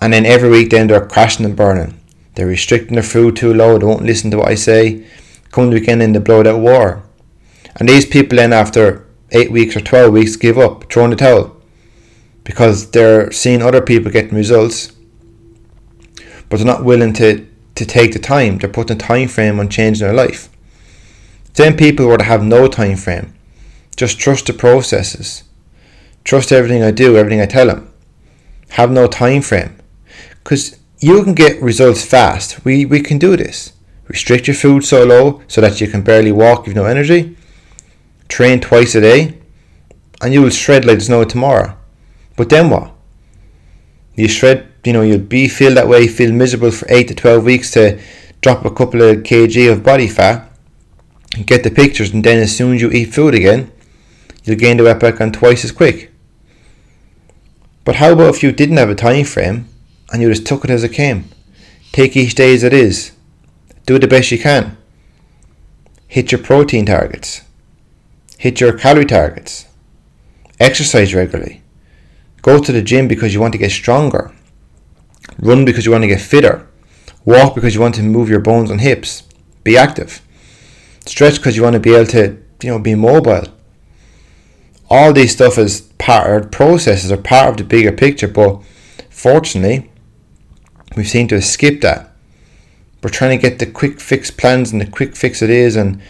And 0.00 0.12
then 0.12 0.24
every 0.24 0.48
week 0.48 0.70
then 0.70 0.86
they're 0.86 1.04
crashing 1.04 1.44
and 1.44 1.56
burning. 1.56 1.98
They're 2.36 2.46
restricting 2.46 2.94
their 2.94 3.02
food 3.02 3.34
too 3.34 3.52
low, 3.52 3.76
they 3.76 3.86
won't 3.86 4.04
listen 4.04 4.30
to 4.30 4.38
what 4.38 4.48
I 4.48 4.54
say. 4.54 5.04
Come 5.50 5.70
the 5.70 5.80
weekend 5.80 6.02
and 6.02 6.14
they 6.14 6.20
blow 6.20 6.44
that 6.44 6.58
war. 6.58 7.02
And 7.74 7.88
these 7.88 8.06
people 8.06 8.36
then 8.36 8.52
after 8.52 9.04
eight 9.32 9.50
weeks 9.50 9.74
or 9.74 9.80
twelve 9.80 10.12
weeks 10.12 10.36
give 10.36 10.58
up, 10.58 10.88
throwing 10.92 11.10
the 11.10 11.16
towel. 11.16 11.56
Because 12.44 12.92
they're 12.92 13.32
seeing 13.32 13.62
other 13.62 13.82
people 13.82 14.12
getting 14.12 14.36
results 14.36 14.92
but 16.50 16.58
they're 16.58 16.66
not 16.66 16.84
willing 16.84 17.14
to, 17.14 17.46
to 17.76 17.86
take 17.86 18.12
the 18.12 18.18
time. 18.18 18.58
They're 18.58 18.68
putting 18.68 18.96
a 18.96 19.00
time 19.00 19.28
frame 19.28 19.58
on 19.58 19.70
changing 19.70 20.04
their 20.04 20.14
life. 20.14 20.50
Then 21.54 21.76
people 21.76 22.06
were 22.06 22.18
to 22.18 22.24
have 22.24 22.44
no 22.44 22.68
time 22.68 22.96
frame. 22.96 23.32
Just 23.96 24.18
trust 24.18 24.46
the 24.46 24.52
processes. 24.52 25.44
Trust 26.24 26.52
everything 26.52 26.82
I 26.82 26.90
do, 26.90 27.16
everything 27.16 27.40
I 27.40 27.46
tell 27.46 27.68
them. 27.68 27.92
Have 28.70 28.90
no 28.90 29.06
time 29.06 29.42
frame. 29.42 29.76
Because 30.42 30.78
you 30.98 31.22
can 31.24 31.34
get 31.34 31.62
results 31.62 32.04
fast. 32.04 32.64
We, 32.64 32.84
we 32.84 33.00
can 33.00 33.18
do 33.18 33.36
this. 33.36 33.72
Restrict 34.08 34.48
your 34.48 34.56
food 34.56 34.84
so 34.84 35.04
low 35.04 35.42
so 35.48 35.60
that 35.60 35.80
you 35.80 35.86
can 35.86 36.02
barely 36.02 36.32
walk, 36.32 36.66
you've 36.66 36.76
no 36.76 36.84
energy. 36.84 37.36
Train 38.28 38.60
twice 38.60 38.94
a 38.94 39.00
day, 39.00 39.38
and 40.20 40.34
you 40.34 40.42
will 40.42 40.50
shred 40.50 40.84
like 40.84 40.98
there's 40.98 41.08
no 41.08 41.24
tomorrow. 41.24 41.76
But 42.36 42.48
then 42.48 42.70
what? 42.70 42.92
You 44.14 44.28
shred 44.28 44.69
you 44.84 44.92
know, 44.92 45.02
you'll 45.02 45.18
be 45.18 45.48
feel 45.48 45.74
that 45.74 45.88
way, 45.88 46.06
feel 46.06 46.32
miserable 46.32 46.70
for 46.70 46.86
eight 46.88 47.08
to 47.08 47.14
twelve 47.14 47.44
weeks 47.44 47.70
to 47.72 48.00
drop 48.40 48.64
a 48.64 48.70
couple 48.70 49.02
of 49.02 49.18
kg 49.18 49.70
of 49.72 49.82
body 49.82 50.08
fat, 50.08 50.50
get 51.46 51.62
the 51.62 51.70
pictures, 51.70 52.12
and 52.12 52.24
then 52.24 52.38
as 52.38 52.56
soon 52.56 52.74
as 52.74 52.80
you 52.80 52.90
eat 52.90 53.14
food 53.14 53.34
again, 53.34 53.70
you'll 54.44 54.56
gain 54.56 54.76
the 54.76 54.84
weight 54.84 55.00
back 55.00 55.20
on 55.20 55.32
twice 55.32 55.64
as 55.64 55.72
quick. 55.72 56.10
But 57.84 57.96
how 57.96 58.12
about 58.12 58.34
if 58.34 58.42
you 58.42 58.52
didn't 58.52 58.76
have 58.76 58.90
a 58.90 58.94
time 58.94 59.24
frame 59.24 59.68
and 60.12 60.22
you 60.22 60.28
just 60.28 60.46
took 60.46 60.64
it 60.64 60.70
as 60.70 60.84
it 60.84 60.92
came? 60.92 61.28
Take 61.92 62.16
each 62.16 62.34
day 62.34 62.54
as 62.54 62.62
it 62.62 62.72
is. 62.72 63.12
Do 63.86 63.98
the 63.98 64.06
best 64.06 64.30
you 64.30 64.38
can. 64.38 64.76
Hit 66.06 66.32
your 66.32 66.40
protein 66.40 66.86
targets. 66.86 67.42
Hit 68.38 68.60
your 68.60 68.76
calorie 68.76 69.04
targets. 69.04 69.66
Exercise 70.58 71.14
regularly. 71.14 71.62
Go 72.42 72.60
to 72.62 72.72
the 72.72 72.82
gym 72.82 73.08
because 73.08 73.34
you 73.34 73.40
want 73.40 73.52
to 73.52 73.58
get 73.58 73.70
stronger. 73.70 74.32
Run 75.40 75.64
because 75.64 75.86
you 75.86 75.92
want 75.92 76.02
to 76.02 76.08
get 76.08 76.20
fitter. 76.20 76.68
Walk 77.24 77.54
because 77.54 77.74
you 77.74 77.80
want 77.80 77.94
to 77.96 78.02
move 78.02 78.28
your 78.28 78.40
bones 78.40 78.70
and 78.70 78.80
hips. 78.80 79.22
Be 79.64 79.76
active. 79.76 80.22
Stretch 81.06 81.36
because 81.36 81.56
you 81.56 81.62
want 81.62 81.74
to 81.74 81.80
be 81.80 81.94
able 81.94 82.06
to, 82.06 82.42
you 82.62 82.70
know, 82.70 82.78
be 82.78 82.94
mobile. 82.94 83.44
All 84.88 85.12
these 85.12 85.32
stuff 85.32 85.56
is 85.56 85.82
part 85.98 86.28
or 86.28 86.48
processes 86.48 87.12
are 87.12 87.16
part 87.16 87.50
of 87.50 87.56
the 87.56 87.64
bigger 87.64 87.92
picture, 87.92 88.28
but 88.28 88.62
fortunately, 89.08 89.90
we 90.96 91.04
seem 91.04 91.28
to 91.28 91.36
have 91.36 91.44
skipped 91.44 91.82
that. 91.82 92.12
We're 93.02 93.10
trying 93.10 93.38
to 93.38 93.48
get 93.48 93.58
the 93.58 93.66
quick 93.66 94.00
fix 94.00 94.30
plans 94.30 94.72
and 94.72 94.80
the 94.80 94.86
quick 94.86 95.16
fix 95.16 95.40
it 95.42 95.50
is, 95.50 95.76
and 95.76 96.02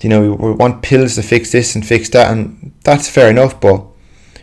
you 0.00 0.08
know 0.08 0.32
we 0.32 0.52
want 0.52 0.82
pills 0.82 1.14
to 1.14 1.22
fix 1.22 1.52
this 1.52 1.74
and 1.74 1.86
fix 1.86 2.08
that, 2.10 2.32
and 2.32 2.72
that's 2.82 3.08
fair 3.08 3.30
enough. 3.30 3.60
But 3.60 3.84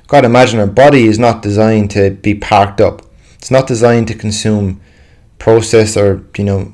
got 0.08 0.22
to 0.22 0.28
imagine 0.28 0.60
our 0.60 0.68
body 0.68 1.08
is 1.08 1.20
not 1.20 1.42
designed 1.42 1.92
to 1.92 2.12
be 2.12 2.36
parked 2.36 2.80
up. 2.80 3.02
It's 3.44 3.52
not 3.52 3.68
designed 3.68 4.08
to 4.08 4.16
consume 4.16 4.80
processed 5.38 5.98
or 5.98 6.24
you 6.38 6.46
know 6.46 6.74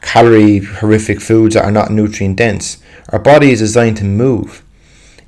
calorie 0.00 0.60
horrific 0.60 1.20
foods 1.20 1.54
that 1.54 1.66
are 1.66 1.70
not 1.70 1.90
nutrient 1.90 2.36
dense. 2.36 2.78
Our 3.10 3.18
body 3.18 3.50
is 3.50 3.58
designed 3.58 3.98
to 3.98 4.04
move, 4.04 4.64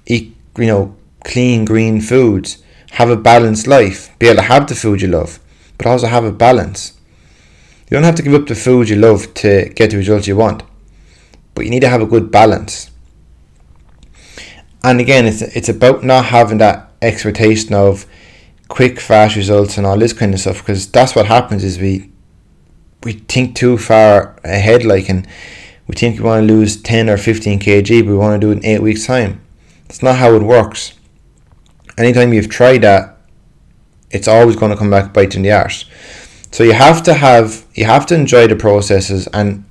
eat 0.07 0.35
you 0.57 0.65
know 0.65 0.97
clean 1.23 1.67
green 1.67 2.01
foods, 2.01 2.63
have 2.93 3.11
a 3.11 3.17
balanced 3.17 3.67
life, 3.67 4.19
be 4.19 4.29
able 4.29 4.37
to 4.37 4.43
have 4.45 4.69
the 4.69 4.75
food 4.75 5.03
you 5.03 5.09
love, 5.09 5.39
but 5.77 5.87
also 5.87 6.07
have 6.07 6.25
a 6.25 6.33
balance. 6.33 6.95
You 7.91 7.97
don't 7.97 8.05
have 8.05 8.15
to 8.15 8.23
give 8.23 8.33
up 8.33 8.47
the 8.47 8.55
food 8.55 8.89
you 8.89 8.97
love 8.97 9.35
to 9.35 9.69
get 9.77 9.91
the 9.91 9.99
results 9.99 10.27
you 10.27 10.37
want, 10.37 10.63
but 11.55 11.67
you 11.67 11.71
need 11.71 11.81
to 11.81 11.91
have 11.91 12.01
a 12.01 12.07
good 12.07 12.31
balance. 12.31 12.91
And 14.83 14.99
again, 14.99 15.27
it's 15.27 15.43
it's 15.43 15.69
about 15.69 16.05
not 16.05 16.25
having 16.25 16.57
that 16.57 16.91
expectation 17.03 17.75
of 17.75 18.07
quick, 18.69 19.01
fast 19.01 19.35
results 19.37 19.77
and 19.79 19.87
all 19.87 19.99
this 19.99 20.13
kind 20.13 20.33
of 20.35 20.41
stuff, 20.41 20.59
because 20.59 20.91
that's 20.91 21.15
what 21.15 21.27
happens 21.27 21.65
is 21.65 21.79
we 21.79 22.11
we 23.03 23.13
think 23.13 23.57
too 23.57 23.79
far 23.79 24.37
ahead, 24.45 24.85
like, 24.85 25.09
and 25.09 25.27
we 25.87 25.95
think 25.95 26.19
we 26.19 26.25
want 26.25 26.47
to 26.47 26.55
lose 26.55 26.81
ten 26.81 27.09
or 27.09 27.17
fifteen 27.17 27.59
kg, 27.59 28.05
but 28.05 28.11
we 28.11 28.17
want 28.17 28.41
to 28.41 28.47
do 28.47 28.53
it 28.53 28.59
in 28.59 28.65
eight 28.65 28.83
weeks' 28.83 29.07
time. 29.07 29.41
That's 29.87 30.03
not 30.03 30.17
how 30.17 30.35
it 30.35 30.43
works. 30.43 30.95
Anytime 31.97 32.33
you've 32.33 32.49
tried 32.49 32.83
that, 32.83 33.17
it's 34.11 34.29
always 34.29 34.57
going 34.57 34.71
to 34.71 34.77
come 34.77 34.91
back 34.91 35.13
biting 35.13 35.39
in 35.39 35.43
the 35.43 35.53
arse. 35.53 35.85
So 36.51 36.65
you 36.65 36.73
have 36.73 37.03
to 37.05 37.15
have 37.15 37.65
you 37.75 37.85
have 37.85 38.07
to 38.07 38.15
enjoy 38.15 38.47
the 38.49 38.57
processes 38.57 39.29
and 39.29 39.65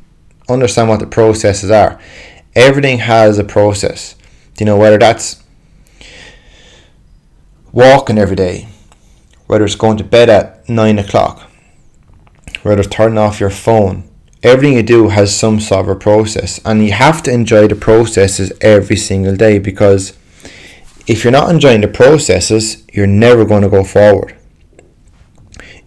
understand 0.49 0.89
what 0.89 0.99
the 0.99 1.07
processes 1.07 1.69
are. 1.69 1.99
Everything 2.55 2.99
has 2.99 3.37
a 3.37 3.43
process. 3.43 4.15
You 4.59 4.65
know 4.65 4.77
whether 4.77 4.97
that's 4.97 5.43
walking 7.71 8.17
every 8.17 8.35
day, 8.35 8.67
whether 9.47 9.65
it's 9.65 9.75
going 9.75 9.97
to 9.97 10.03
bed 10.03 10.29
at 10.29 10.67
nine 10.69 10.99
o'clock, 10.99 11.49
whether 12.61 12.81
it's 12.81 12.89
turning 12.89 13.17
off 13.17 13.39
your 13.39 13.49
phone. 13.49 14.03
Everything 14.43 14.77
you 14.77 14.83
do 14.83 15.09
has 15.09 15.35
some 15.35 15.59
sort 15.59 15.89
of 15.89 15.99
process, 15.99 16.59
and 16.63 16.85
you 16.85 16.91
have 16.91 17.23
to 17.23 17.33
enjoy 17.33 17.67
the 17.67 17.75
processes 17.75 18.51
every 18.61 18.95
single 18.95 19.35
day 19.35 19.57
because 19.57 20.15
if 21.07 21.23
you're 21.23 21.31
not 21.31 21.49
enjoying 21.49 21.81
the 21.81 21.87
processes, 21.87 22.83
you're 22.93 23.07
never 23.07 23.45
going 23.45 23.63
to 23.63 23.69
go 23.69 23.83
forward. 23.83 24.35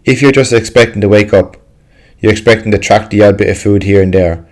If 0.05 0.23
you're 0.23 0.33
just 0.33 0.53
expecting 0.53 1.01
to 1.03 1.09
wake 1.09 1.33
up, 1.33 1.59
you're 2.19 2.33
expecting 2.33 2.73
to 2.73 2.79
track 2.79 3.11
the 3.11 3.23
odd 3.23 3.39
bit 3.39 3.51
of 3.51 3.59
food 3.59 3.83
here 3.83 4.03
and 4.03 4.13
there, 4.13 4.49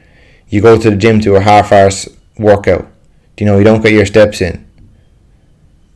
you 0.48 0.60
go 0.60 0.78
to 0.78 0.90
the 0.90 0.96
gym 0.96 1.20
to 1.20 1.36
a 1.36 1.40
half 1.40 1.72
hour's 1.72 2.08
workout, 2.38 2.86
you 3.38 3.46
know, 3.46 3.58
you 3.58 3.64
don't 3.64 3.82
get 3.82 3.92
your 3.92 4.06
steps 4.06 4.40
in, 4.40 4.66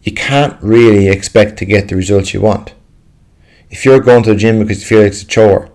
you 0.02 0.12
can't 0.12 0.60
really 0.62 1.08
expect 1.08 1.58
to 1.58 1.64
get 1.64 1.88
the 1.88 1.96
results 1.96 2.34
you 2.34 2.40
want. 2.40 2.74
If 3.72 3.86
you're 3.86 4.00
going 4.00 4.22
to 4.24 4.34
the 4.34 4.36
gym 4.38 4.58
because 4.58 4.80
you 4.80 4.86
feel 4.86 5.02
like 5.02 5.12
it's 5.12 5.22
a 5.22 5.26
chore, 5.26 5.70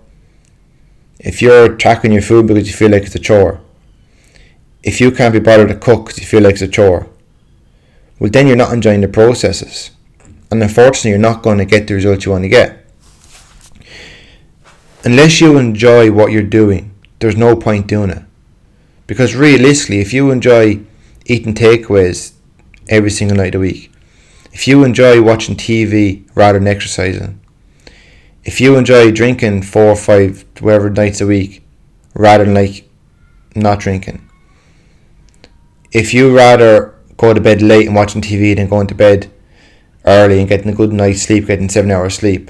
if 1.19 1.41
you're 1.41 1.75
tracking 1.75 2.11
your 2.11 2.21
food 2.21 2.45
because 2.45 2.67
you 2.67 2.73
feel 2.73 2.91
like 2.91 3.03
it's 3.03 3.15
a 3.15 3.19
chore, 3.19 3.59
if 4.83 5.01
you 5.01 5.09
can't 5.09 5.33
be 5.33 5.39
bothered 5.39 5.69
to 5.69 5.75
cook 5.75 6.05
because 6.05 6.19
you 6.19 6.27
feel 6.27 6.43
like 6.43 6.53
it's 6.53 6.61
a 6.61 6.67
chore, 6.67 7.09
well, 8.19 8.29
then 8.29 8.45
you're 8.45 8.55
not 8.55 8.71
enjoying 8.71 9.01
the 9.01 9.07
processes. 9.07 9.89
And 10.51 10.61
unfortunately, 10.61 11.09
you're 11.09 11.19
not 11.19 11.41
going 11.41 11.57
to 11.57 11.65
get 11.65 11.87
the 11.87 11.95
results 11.95 12.23
you 12.23 12.33
want 12.33 12.43
to 12.43 12.49
get. 12.49 12.85
Unless 15.03 15.41
you 15.41 15.57
enjoy 15.57 16.11
what 16.11 16.31
you're 16.31 16.43
doing, 16.43 16.93
there's 17.17 17.35
no 17.35 17.55
point 17.55 17.87
doing 17.87 18.11
it. 18.11 18.23
Because 19.07 19.35
realistically, 19.35 20.01
if 20.01 20.13
you 20.13 20.29
enjoy 20.29 20.81
eating 21.25 21.55
takeaways 21.55 22.33
every 22.89 23.09
single 23.09 23.37
night 23.37 23.55
of 23.55 23.61
the 23.61 23.67
week, 23.67 23.91
if 24.53 24.67
you 24.67 24.83
enjoy 24.83 25.19
watching 25.19 25.55
TV 25.55 26.29
rather 26.35 26.59
than 26.59 26.67
exercising, 26.67 27.39
if 28.47 28.61
you 28.61 28.77
enjoy 28.77 29.11
drinking 29.11 29.61
four 29.61 29.87
or 29.87 29.95
five, 29.95 30.45
whatever 30.61 30.89
nights 30.89 31.19
a 31.19 31.27
week, 31.27 31.67
rather 32.13 32.45
than 32.45 32.53
like 32.53 32.89
not 33.53 33.77
drinking, 33.77 34.27
if 35.91 36.13
you 36.13 36.35
rather 36.35 36.95
go 37.17 37.33
to 37.33 37.41
bed 37.41 37.61
late 37.61 37.87
and 37.87 37.95
watching 37.95 38.21
TV 38.21 38.55
than 38.55 38.69
going 38.69 38.87
to 38.87 38.95
bed 38.95 39.29
early 40.05 40.39
and 40.39 40.47
getting 40.47 40.69
a 40.69 40.75
good 40.75 40.93
night's 40.93 41.23
sleep, 41.23 41.47
getting 41.47 41.67
seven 41.67 41.91
hours 41.91 42.15
sleep, 42.15 42.49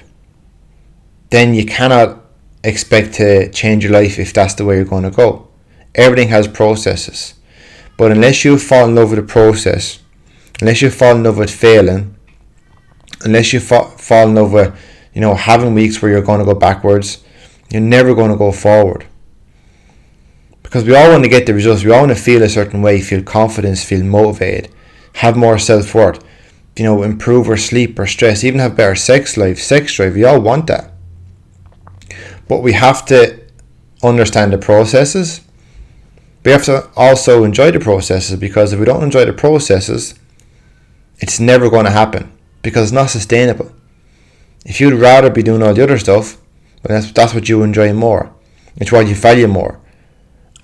then 1.31 1.55
you 1.55 1.65
cannot 1.65 2.23
expect 2.63 3.15
to 3.15 3.49
change 3.49 3.83
your 3.83 3.93
life 3.93 4.19
if 4.19 4.31
that's 4.31 4.53
the 4.53 4.65
way 4.65 4.75
you're 4.75 4.85
going 4.85 5.03
to 5.03 5.09
go. 5.09 5.47
Everything 5.95 6.29
has 6.29 6.47
processes. 6.47 7.33
But 7.97 8.11
unless 8.11 8.45
you 8.45 8.59
fall 8.59 8.87
in 8.87 8.93
love 8.93 9.09
with 9.09 9.19
the 9.19 9.25
process, 9.25 9.99
unless 10.61 10.83
you 10.83 10.91
fall 10.91 11.15
in 11.15 11.23
love 11.23 11.39
with 11.39 11.49
failing, 11.49 12.15
unless 13.21 13.51
you 13.51 13.59
fa- 13.59 13.89
fall 13.97 14.27
in 14.27 14.35
love 14.35 14.53
with, 14.53 14.79
you 15.17 15.21
know, 15.21 15.33
having 15.33 15.73
weeks 15.73 15.99
where 15.99 16.11
you're 16.11 16.21
going 16.21 16.37
to 16.37 16.45
go 16.45 16.53
backwards, 16.53 17.23
you're 17.71 17.81
never 17.81 18.13
going 18.13 18.29
to 18.29 18.37
go 18.37 18.51
forward 18.51 19.03
because 20.61 20.83
we 20.83 20.95
all 20.95 21.09
want 21.09 21.23
to 21.23 21.29
get 21.29 21.47
the 21.47 21.55
results. 21.55 21.83
We 21.83 21.91
all 21.91 22.01
want 22.01 22.15
to 22.15 22.23
feel 22.23 22.43
a 22.43 22.47
certain 22.47 22.83
way, 22.83 23.01
feel 23.01 23.23
confidence, 23.23 23.83
feel 23.83 24.03
motivated, 24.03 24.71
have 25.13 25.35
more 25.35 25.57
self 25.57 25.95
worth, 25.95 26.23
you 26.75 26.83
know, 26.83 27.01
improve 27.01 27.49
our 27.49 27.57
sleep, 27.57 27.97
or 27.97 28.05
stress, 28.05 28.43
even 28.43 28.59
have 28.59 28.77
better 28.77 28.93
sex 28.93 29.37
life, 29.37 29.57
sex 29.57 29.95
drive. 29.95 30.13
We 30.13 30.23
all 30.23 30.39
want 30.39 30.67
that. 30.67 30.91
But 32.47 32.61
we 32.61 32.73
have 32.73 33.03
to 33.07 33.41
understand 34.03 34.53
the 34.53 34.59
processes. 34.59 35.41
We 36.45 36.51
have 36.51 36.65
to 36.65 36.91
also 36.95 37.43
enjoy 37.43 37.71
the 37.71 37.79
processes 37.79 38.39
because 38.39 38.71
if 38.71 38.79
we 38.79 38.85
don't 38.85 39.03
enjoy 39.03 39.25
the 39.25 39.33
processes, 39.33 40.13
it's 41.17 41.39
never 41.39 41.71
going 41.71 41.85
to 41.85 41.91
happen 41.91 42.31
because 42.61 42.83
it's 42.83 42.91
not 42.91 43.09
sustainable. 43.09 43.71
If 44.67 44.79
you'd 44.79 44.93
rather 44.93 45.31
be 45.31 45.41
doing 45.41 45.63
all 45.63 45.73
the 45.73 45.81
other 45.81 45.97
stuff, 45.97 46.37
well, 46.83 46.99
that's, 46.99 47.11
that's 47.11 47.33
what 47.33 47.49
you 47.49 47.63
enjoy 47.63 47.91
more. 47.93 48.31
It's 48.75 48.91
what 48.91 49.07
you 49.07 49.15
value 49.15 49.47
more 49.47 49.81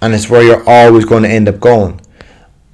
and 0.03 0.13
it's 0.13 0.29
where 0.29 0.43
you're 0.43 0.69
always 0.69 1.05
going 1.05 1.23
to 1.23 1.29
end 1.29 1.47
up 1.47 1.61
going. 1.61 2.01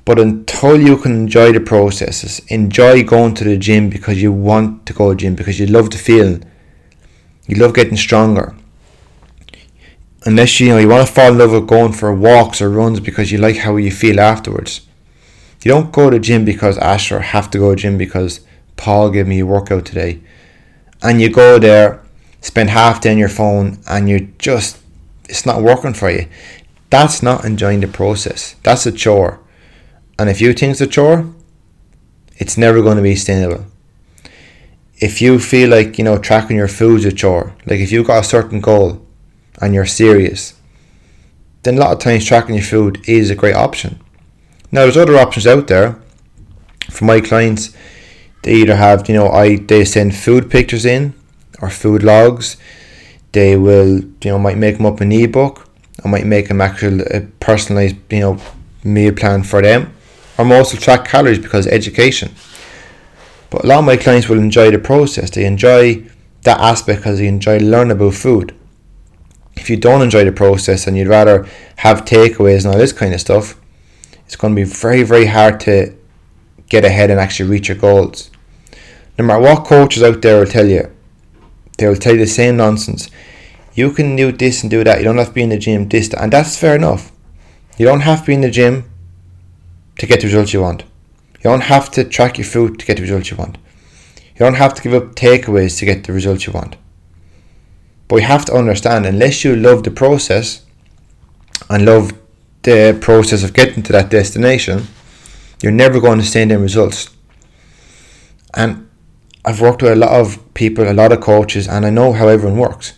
But 0.03 0.17
until 0.17 0.81
you 0.81 0.98
can 0.98 1.12
enjoy 1.13 1.51
the 1.51 1.59
processes, 1.59 2.39
enjoy 2.48 3.03
going 3.03 3.36
to 3.36 3.43
the 3.43 3.55
gym 3.55 3.88
because 3.88 4.19
you 4.19 4.33
want 4.33 4.88
to 4.88 4.93
go 4.93 5.09
to 5.09 5.13
the 5.13 5.21
gym, 5.21 5.36
because 5.36 5.59
you 5.59 5.67
love 5.67 5.91
the 5.91 6.00
feeling, 6.00 6.43
you 7.45 7.57
love 7.57 7.75
getting 7.75 7.98
stronger. 7.98 8.55
Unless 10.25 10.59
you 10.59 10.69
know 10.69 10.79
you 10.79 10.88
want 10.88 11.07
to 11.07 11.13
fall 11.13 11.31
in 11.31 11.38
love 11.38 11.51
with 11.51 11.67
going 11.67 11.93
for 11.93 12.12
walks 12.15 12.63
or 12.63 12.69
runs 12.71 13.00
because 13.00 13.31
you 13.31 13.38
like 13.38 13.57
how 13.57 13.75
you 13.75 13.91
feel 13.91 14.19
afterwards. 14.19 14.81
You 15.63 15.69
don't 15.69 15.91
go 15.91 16.09
to 16.09 16.17
the 16.17 16.19
gym 16.19 16.45
because 16.45 16.79
Asher 16.79 17.19
have 17.19 17.51
to 17.51 17.59
go 17.59 17.69
to 17.69 17.75
the 17.75 17.81
gym 17.81 17.98
because 18.00 18.39
Paul 18.75 19.12
gave 19.12 19.27
me 19.27 19.39
a 19.39 19.45
workout 19.45 19.86
today. 19.86 20.21
And 21.01 21.22
you 21.22 21.29
go 21.29 21.60
there, 21.60 22.01
spend 22.41 22.70
half 22.70 23.01
day 23.01 23.12
on 23.12 23.18
your 23.18 23.29
phone 23.29 23.79
and 23.88 24.10
you're 24.10 24.27
just 24.38 24.79
it's 25.29 25.46
not 25.46 25.62
working 25.62 25.94
for 25.94 26.10
you. 26.10 26.27
That's 26.89 27.22
not 27.22 27.46
enjoying 27.46 27.82
the 27.82 27.88
process. 27.88 28.56
That's 28.63 28.86
a 28.86 28.91
chore. 28.91 29.39
And 30.18 30.29
if 30.29 30.41
you 30.41 30.53
think 30.53 30.72
it's 30.72 30.82
a 30.82 30.88
chore, 30.88 31.32
it's 32.38 32.58
never 32.58 32.82
going 32.82 32.98
to 32.98 33.03
be 33.03 33.15
sustainable. 33.15 33.65
If 34.96 35.22
you 35.22 35.39
feel 35.39 35.70
like, 35.70 35.98
you 35.98 36.03
know, 36.03 36.18
tracking 36.18 36.58
your 36.58 36.68
food's 36.68 37.06
a 37.06 37.12
chore, 37.12 37.56
like 37.65 37.79
if 37.79 37.91
you've 37.91 38.08
got 38.08 38.25
a 38.25 38.27
certain 38.27 38.60
goal 38.60 39.06
and 39.62 39.74
you're 39.74 39.86
serious, 39.86 40.56
then 41.63 41.77
a 41.77 41.79
lot 41.79 41.94
of 41.94 42.00
times 42.00 42.25
tracking 42.25 42.56
your 42.56 42.63
food 42.63 43.00
is 43.08 43.29
a 43.29 43.36
great 43.36 43.56
option. 43.56 44.00
Now 44.72 44.82
there's 44.82 44.98
other 44.98 45.18
options 45.18 45.48
out 45.48 45.68
there. 45.68 46.00
For 46.89 47.06
my 47.06 47.22
clients, 47.22 47.75
they 48.43 48.53
either 48.55 48.75
have, 48.75 49.08
you 49.08 49.15
know, 49.15 49.29
I 49.29 49.58
they 49.58 49.86
send 49.86 50.15
food 50.15 50.50
pictures 50.50 50.86
in 50.86 51.13
or 51.62 51.69
food 51.69 52.03
logs. 52.03 52.58
They 53.31 53.55
will, 53.58 54.00
you 54.00 54.31
know, 54.31 54.39
might 54.39 54.58
make 54.58 54.77
them 54.77 54.86
up 54.86 55.01
an 55.01 55.12
ebook 55.12 55.69
I 56.03 56.08
might 56.08 56.25
make 56.25 56.48
them 56.48 56.62
actual 56.62 57.01
a 57.01 57.22
personalized, 57.39 57.98
you 58.10 58.19
know, 58.19 58.41
meal 58.84 59.13
plan 59.13 59.43
for 59.43 59.62
them. 59.62 59.93
Most 60.38 60.74
will 60.74 60.79
track 60.79 61.05
calories 61.05 61.39
because 61.39 61.67
education. 61.67 62.34
But 63.50 63.65
a 63.65 63.67
lot 63.67 63.79
of 63.79 63.86
my 63.86 63.98
clients 63.98 64.29
will 64.29 64.39
enjoy 64.39 64.72
the 64.72 64.79
process. 64.79 65.29
They 65.29 65.46
enjoy 65.46 66.05
that 66.43 66.60
aspect 66.60 67.00
because 67.00 67.19
they 67.19 67.27
enjoy 67.27 67.60
learning 67.60 67.91
about 67.91 68.13
food. 68.13 68.55
If 69.58 69.69
you 69.69 69.75
don't 69.75 70.01
enjoy 70.01 70.24
the 70.24 70.31
process 70.31 70.88
and 70.88 70.96
you'd 70.96 71.10
rather 71.10 71.46
have 71.77 72.05
takeaways 72.05 72.63
and 72.63 72.74
all 72.74 72.79
this 72.79 72.93
kind 72.93 73.13
of 73.13 73.19
stuff, 73.19 73.60
it's 74.25 74.38
going 74.38 74.55
to 74.55 74.62
be 74.62 74.63
very, 74.63 75.03
very 75.03 75.25
hard 75.25 75.60
to 75.62 75.93
get 76.69 76.85
ahead 76.85 77.09
and 77.11 77.19
actually 77.19 77.49
reach 77.49 77.67
your 77.67 77.77
goals. 77.77 78.31
No 79.17 79.25
matter 79.25 79.41
what 79.41 79.65
coaches 79.65 80.03
out 80.03 80.21
there 80.21 80.39
will 80.39 80.45
tell 80.45 80.67
you, 80.67 80.89
they 81.77 81.88
will 81.88 81.95
tell 81.95 82.13
you 82.13 82.19
the 82.19 82.27
same 82.27 82.57
nonsense. 82.57 83.09
You 83.73 83.91
can 83.91 84.15
do 84.15 84.31
this 84.31 84.61
and 84.61 84.69
do 84.69 84.83
that. 84.83 84.99
You 84.99 85.05
don't 85.05 85.17
have 85.17 85.29
to 85.29 85.33
be 85.33 85.43
in 85.43 85.49
the 85.49 85.57
gym, 85.57 85.89
this, 85.89 86.13
and 86.13 86.31
that's 86.31 86.57
fair 86.57 86.75
enough. 86.75 87.11
You 87.77 87.85
don't 87.85 88.01
have 88.01 88.21
to 88.21 88.27
be 88.27 88.33
in 88.33 88.41
the 88.41 88.51
gym 88.51 88.89
to 89.97 90.05
get 90.05 90.21
the 90.21 90.27
results 90.27 90.53
you 90.53 90.61
want. 90.61 90.83
You 91.35 91.43
don't 91.43 91.63
have 91.63 91.89
to 91.91 92.03
track 92.03 92.38
your 92.38 92.45
food 92.45 92.79
to 92.79 92.85
get 92.85 92.97
the 92.97 93.03
results 93.03 93.31
you 93.31 93.38
want. 93.38 93.57
You 94.15 94.39
don't 94.39 94.55
have 94.55 94.73
to 94.73 94.81
give 94.81 94.93
up 94.93 95.15
takeaways 95.15 95.77
to 95.79 95.85
get 95.85 96.03
the 96.03 96.13
results 96.13 96.45
you 96.45 96.53
want. 96.53 96.75
But 98.07 98.15
we 98.15 98.21
have 98.23 98.45
to 98.45 98.53
understand, 98.53 99.05
unless 99.05 99.43
you 99.43 99.55
love 99.55 99.83
the 99.83 99.91
process 99.91 100.65
and 101.69 101.85
love 101.85 102.11
the 102.63 102.97
process 102.99 103.43
of 103.43 103.53
getting 103.53 103.83
to 103.83 103.93
that 103.93 104.09
destination, 104.09 104.88
you're 105.61 105.71
never 105.71 105.99
going 105.99 106.19
to 106.19 106.25
see 106.25 106.41
any 106.41 106.55
results. 106.55 107.09
And 108.55 108.89
I've 109.45 109.61
worked 109.61 109.81
with 109.81 109.93
a 109.93 109.95
lot 109.95 110.11
of 110.11 110.53
people, 110.53 110.89
a 110.89 110.93
lot 110.93 111.11
of 111.11 111.21
coaches, 111.21 111.67
and 111.67 111.85
I 111.85 111.89
know 111.89 112.13
how 112.13 112.27
everyone 112.27 112.57
works. 112.57 112.93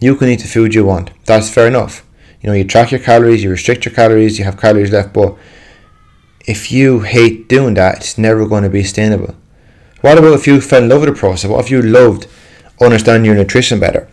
You 0.00 0.16
can 0.16 0.28
eat 0.28 0.40
the 0.40 0.48
food 0.48 0.74
you 0.74 0.84
want. 0.84 1.10
That's 1.26 1.50
fair 1.50 1.66
enough. 1.66 2.04
You 2.40 2.48
know, 2.48 2.54
you 2.54 2.64
track 2.64 2.90
your 2.90 3.00
calories, 3.00 3.44
you 3.44 3.50
restrict 3.50 3.84
your 3.84 3.94
calories, 3.94 4.38
you 4.38 4.44
have 4.44 4.60
calories 4.60 4.90
left, 4.90 5.12
but 5.12 5.36
if 6.46 6.72
you 6.72 7.00
hate 7.00 7.48
doing 7.48 7.74
that, 7.74 7.98
it's 7.98 8.18
never 8.18 8.46
going 8.46 8.64
to 8.64 8.68
be 8.68 8.82
sustainable. 8.82 9.36
What 10.00 10.18
about 10.18 10.34
if 10.34 10.46
you 10.48 10.60
fell 10.60 10.82
in 10.82 10.88
love 10.88 11.02
with 11.02 11.10
the 11.10 11.18
process? 11.18 11.48
What 11.48 11.64
if 11.64 11.70
you 11.70 11.80
loved 11.80 12.26
understanding 12.80 13.24
your 13.24 13.36
nutrition 13.36 13.78
better? 13.78 14.08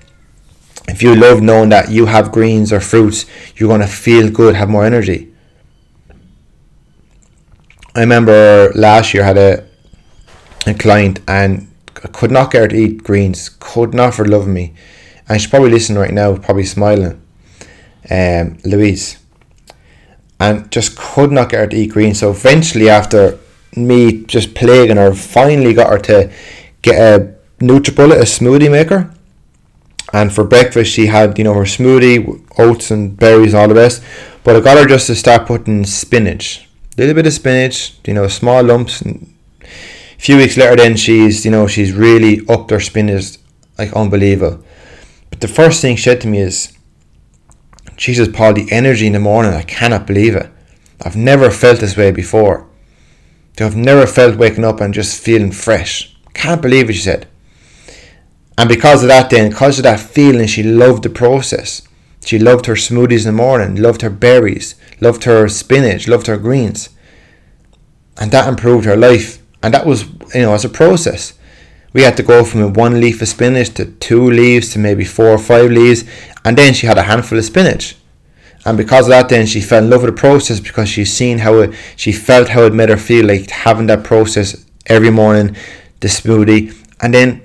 If 0.87 1.01
you 1.01 1.15
love 1.15 1.41
knowing 1.41 1.69
that 1.69 1.89
you 1.89 2.05
have 2.05 2.31
greens 2.31 2.71
or 2.71 2.79
fruits, 2.79 3.25
you're 3.55 3.69
going 3.69 3.81
to 3.81 3.87
feel 3.87 4.29
good, 4.29 4.55
have 4.55 4.69
more 4.69 4.85
energy. 4.85 5.28
I 7.95 8.01
remember 8.01 8.71
last 8.75 9.13
year 9.13 9.23
I 9.23 9.27
had 9.27 9.37
a, 9.37 9.65
a 10.67 10.73
client 10.73 11.19
and 11.27 11.71
I 12.03 12.07
could 12.07 12.31
not 12.31 12.51
get 12.51 12.61
her 12.61 12.67
to 12.69 12.75
eat 12.75 13.03
greens, 13.03 13.49
could 13.59 13.93
not 13.93 14.13
for 14.13 14.25
love 14.25 14.47
me. 14.47 14.73
And 15.27 15.39
she's 15.39 15.49
probably 15.49 15.71
listening 15.71 15.99
right 15.99 16.13
now, 16.13 16.35
probably 16.37 16.65
smiling. 16.65 17.21
Um, 18.09 18.57
Louise 18.63 19.19
and 20.39 20.71
just 20.71 20.97
could 20.97 21.31
not 21.31 21.49
get 21.49 21.59
her 21.59 21.67
to 21.67 21.75
eat 21.75 21.91
greens. 21.91 22.19
So 22.19 22.31
eventually, 22.31 22.89
after 22.89 23.37
me 23.75 24.23
just 24.23 24.55
plaguing 24.55 24.97
her, 24.97 25.13
finally 25.13 25.73
got 25.73 25.91
her 25.91 25.99
to 25.99 26.31
get 26.81 26.95
a 26.95 27.35
NutriBullet, 27.59 28.17
a 28.17 28.23
smoothie 28.23 28.71
maker. 28.71 29.13
And 30.13 30.33
for 30.33 30.43
breakfast, 30.43 30.91
she 30.91 31.07
had 31.07 31.37
you 31.37 31.43
know 31.43 31.53
her 31.53 31.63
smoothie, 31.63 32.41
oats 32.57 32.89
and 32.89 33.15
berries, 33.15 33.53
and 33.53 33.61
all 33.61 33.67
the 33.67 33.75
rest. 33.75 34.01
But 34.43 34.55
I 34.55 34.61
got 34.61 34.77
her 34.77 34.87
just 34.87 35.07
to 35.07 35.15
start 35.15 35.45
putting 35.45 35.85
spinach, 35.85 36.68
a 36.99 37.01
little 37.01 37.15
bit 37.15 37.27
of 37.27 37.33
spinach, 37.33 37.97
you 38.05 38.13
know, 38.13 38.27
small 38.27 38.61
lumps. 38.63 39.01
And 39.01 39.33
a 39.61 40.19
few 40.19 40.37
weeks 40.37 40.57
later, 40.57 40.75
then 40.75 40.97
she's 40.97 41.45
you 41.45 41.51
know 41.51 41.65
she's 41.65 41.93
really 41.93 42.41
upped 42.47 42.71
her 42.71 42.79
spinach 42.79 43.37
like 43.77 43.93
unbelievable. 43.93 44.63
But 45.29 45.41
the 45.41 45.47
first 45.47 45.81
thing 45.81 45.95
she 45.95 46.03
said 46.03 46.21
to 46.21 46.27
me 46.27 46.39
is, 46.39 46.73
Jesus, 47.95 48.27
Paul, 48.27 48.53
the 48.53 48.71
energy 48.71 49.07
in 49.07 49.13
the 49.13 49.19
morning, 49.19 49.53
I 49.53 49.61
cannot 49.61 50.05
believe 50.05 50.35
it. 50.35 50.51
I've 51.01 51.15
never 51.15 51.49
felt 51.49 51.79
this 51.79 51.95
way 51.95 52.11
before. 52.11 52.67
I've 53.59 53.75
never 53.75 54.05
felt 54.05 54.37
waking 54.37 54.63
up 54.63 54.79
and 54.79 54.93
just 54.93 55.21
feeling 55.21 55.51
fresh. 55.51 56.15
Can't 56.33 56.61
believe 56.61 56.89
it, 56.89 56.93
she 56.93 57.01
said. 57.01 57.27
And 58.57 58.69
because 58.69 59.03
of 59.03 59.09
that, 59.09 59.29
then, 59.29 59.49
because 59.49 59.79
of 59.79 59.83
that 59.83 59.99
feeling, 59.99 60.47
she 60.47 60.63
loved 60.63 61.03
the 61.03 61.09
process. 61.09 61.81
She 62.29 62.37
loved 62.37 62.67
her 62.67 62.75
smoothies 62.75 63.25
in 63.25 63.35
the 63.35 63.41
morning, 63.41 63.81
loved 63.81 64.03
her 64.03 64.09
berries, 64.11 64.75
loved 65.01 65.23
her 65.23 65.47
spinach, 65.47 66.07
loved 66.07 66.27
her 66.27 66.37
greens. 66.37 66.89
And 68.17 68.29
that 68.29 68.47
improved 68.47 68.85
her 68.85 68.95
life. 68.95 69.41
And 69.63 69.73
that 69.73 69.87
was, 69.87 70.03
you 70.35 70.43
know, 70.43 70.53
as 70.53 70.63
a 70.63 70.69
process. 70.69 71.33
We 71.91 72.03
had 72.03 72.15
to 72.17 72.21
go 72.21 72.43
from 72.45 72.73
one 72.73 73.01
leaf 73.01 73.23
of 73.23 73.29
spinach 73.29 73.71
to 73.73 73.85
two 73.85 74.29
leaves 74.29 74.71
to 74.73 74.77
maybe 74.77 75.05
four 75.05 75.29
or 75.29 75.39
five 75.39 75.71
leaves, 75.71 76.03
and 76.45 76.55
then 76.55 76.75
she 76.75 76.85
had 76.85 76.99
a 76.99 77.09
handful 77.09 77.39
of 77.39 77.45
spinach. 77.45 77.95
And 78.63 78.77
because 78.77 79.07
of 79.07 79.09
that, 79.09 79.29
then 79.29 79.47
she 79.47 79.59
fell 79.59 79.83
in 79.83 79.89
love 79.89 80.03
with 80.03 80.13
the 80.13 80.21
process 80.21 80.59
because 80.59 80.87
she's 80.87 81.11
seen 81.11 81.39
how 81.39 81.57
it, 81.61 81.73
she 81.95 82.11
felt 82.11 82.49
how 82.49 82.61
it 82.65 82.75
made 82.75 82.89
her 82.89 82.97
feel 82.97 83.25
like 83.25 83.49
having 83.49 83.87
that 83.87 84.03
process 84.03 84.67
every 84.85 85.09
morning, 85.09 85.55
the 86.01 86.09
smoothie. 86.09 86.75
And 87.01 87.11
then 87.11 87.41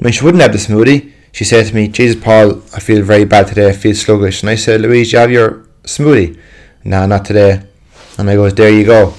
when 0.00 0.12
she 0.12 0.22
wouldn't 0.22 0.42
have 0.42 0.52
the 0.52 0.58
smoothie, 0.58 1.14
she 1.36 1.44
said 1.44 1.66
to 1.66 1.74
me, 1.74 1.86
Jesus, 1.86 2.18
Paul, 2.18 2.62
I 2.74 2.80
feel 2.80 3.02
very 3.02 3.26
bad 3.26 3.48
today. 3.48 3.68
I 3.68 3.72
feel 3.72 3.94
sluggish. 3.94 4.42
And 4.42 4.48
I 4.48 4.54
said, 4.54 4.80
Louise, 4.80 5.12
you 5.12 5.18
have 5.18 5.30
your 5.30 5.66
smoothie? 5.82 6.40
Nah, 6.82 7.04
not 7.04 7.26
today. 7.26 7.62
And 8.16 8.30
I 8.30 8.36
goes, 8.36 8.54
there 8.54 8.70
you 8.70 8.86
go. 8.86 9.12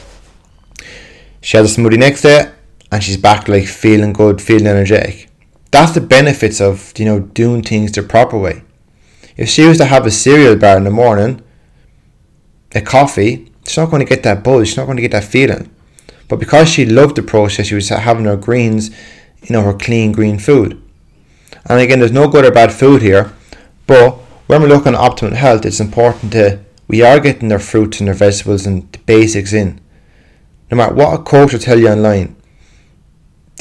She 1.41 1.58
had 1.58 1.67
a 1.67 1.69
smoothie 1.69 1.99
next 1.99 2.23
day 2.23 2.51
and 2.91 3.03
she's 3.03 3.17
back 3.17 3.47
like 3.47 3.67
feeling 3.67 4.13
good, 4.13 4.41
feeling 4.41 4.65
energetic. 4.65 5.30
That's 5.69 5.91
the 5.91 6.01
benefits 6.01 6.60
of, 6.60 6.91
you 6.97 7.06
know, 7.06 7.19
doing 7.19 7.62
things 7.62 7.91
the 7.91 8.01
proper 8.01 8.39
way. 8.39 8.63
If 9.36 9.47
she 9.47 9.67
was 9.67 9.77
to 9.77 9.86
have 9.86 10.08
a 10.08 10.10
cereal 10.10 10.56
bar 10.56 10.77
in 10.77 10.86
the 10.86 10.89
morning, 10.89 11.43
a 12.73 12.82
coffee, 12.82 13.51
she's 13.67 13.77
not 13.77 13.91
going 13.91 14.03
to 14.03 14.10
get 14.10 14.23
that 14.23 14.43
buzz, 14.43 14.69
she's 14.69 14.77
not 14.77 14.86
going 14.86 14.97
to 14.97 15.03
get 15.03 15.12
that 15.12 15.23
feeling. 15.23 15.69
But 16.30 16.39
because 16.39 16.67
she 16.67 16.84
loved 16.84 17.15
the 17.15 17.21
process, 17.21 17.67
she 17.67 17.75
was 17.75 17.89
having 17.89 18.25
her 18.25 18.38
greens, 18.38 18.89
you 19.43 19.51
know, 19.51 19.62
her 19.62 19.75
clean 19.75 20.13
green 20.13 20.39
food. 20.39 20.82
And 21.69 21.80
again, 21.80 21.99
there's 21.99 22.12
no 22.12 22.27
good 22.27 22.45
or 22.45 22.51
bad 22.51 22.71
food 22.71 23.01
here, 23.01 23.34
but 23.86 24.12
when 24.47 24.62
we're 24.62 24.69
looking 24.69 24.93
at 24.93 24.99
optimal 24.99 25.34
health, 25.34 25.65
it's 25.65 25.80
important 25.80 26.32
to 26.32 26.60
we 26.88 27.01
are 27.01 27.19
getting 27.19 27.49
their 27.49 27.60
fruits 27.60 27.99
and 27.99 28.08
their 28.08 28.15
vegetables 28.15 28.65
and 28.65 28.89
the 28.93 28.99
basics 28.99 29.51
in. 29.51 29.82
No 30.71 30.77
matter 30.77 30.95
what 30.95 31.19
a 31.19 31.23
coach 31.23 31.51
will 31.51 31.60
tell 31.60 31.77
you 31.77 31.89
online, 31.89 32.36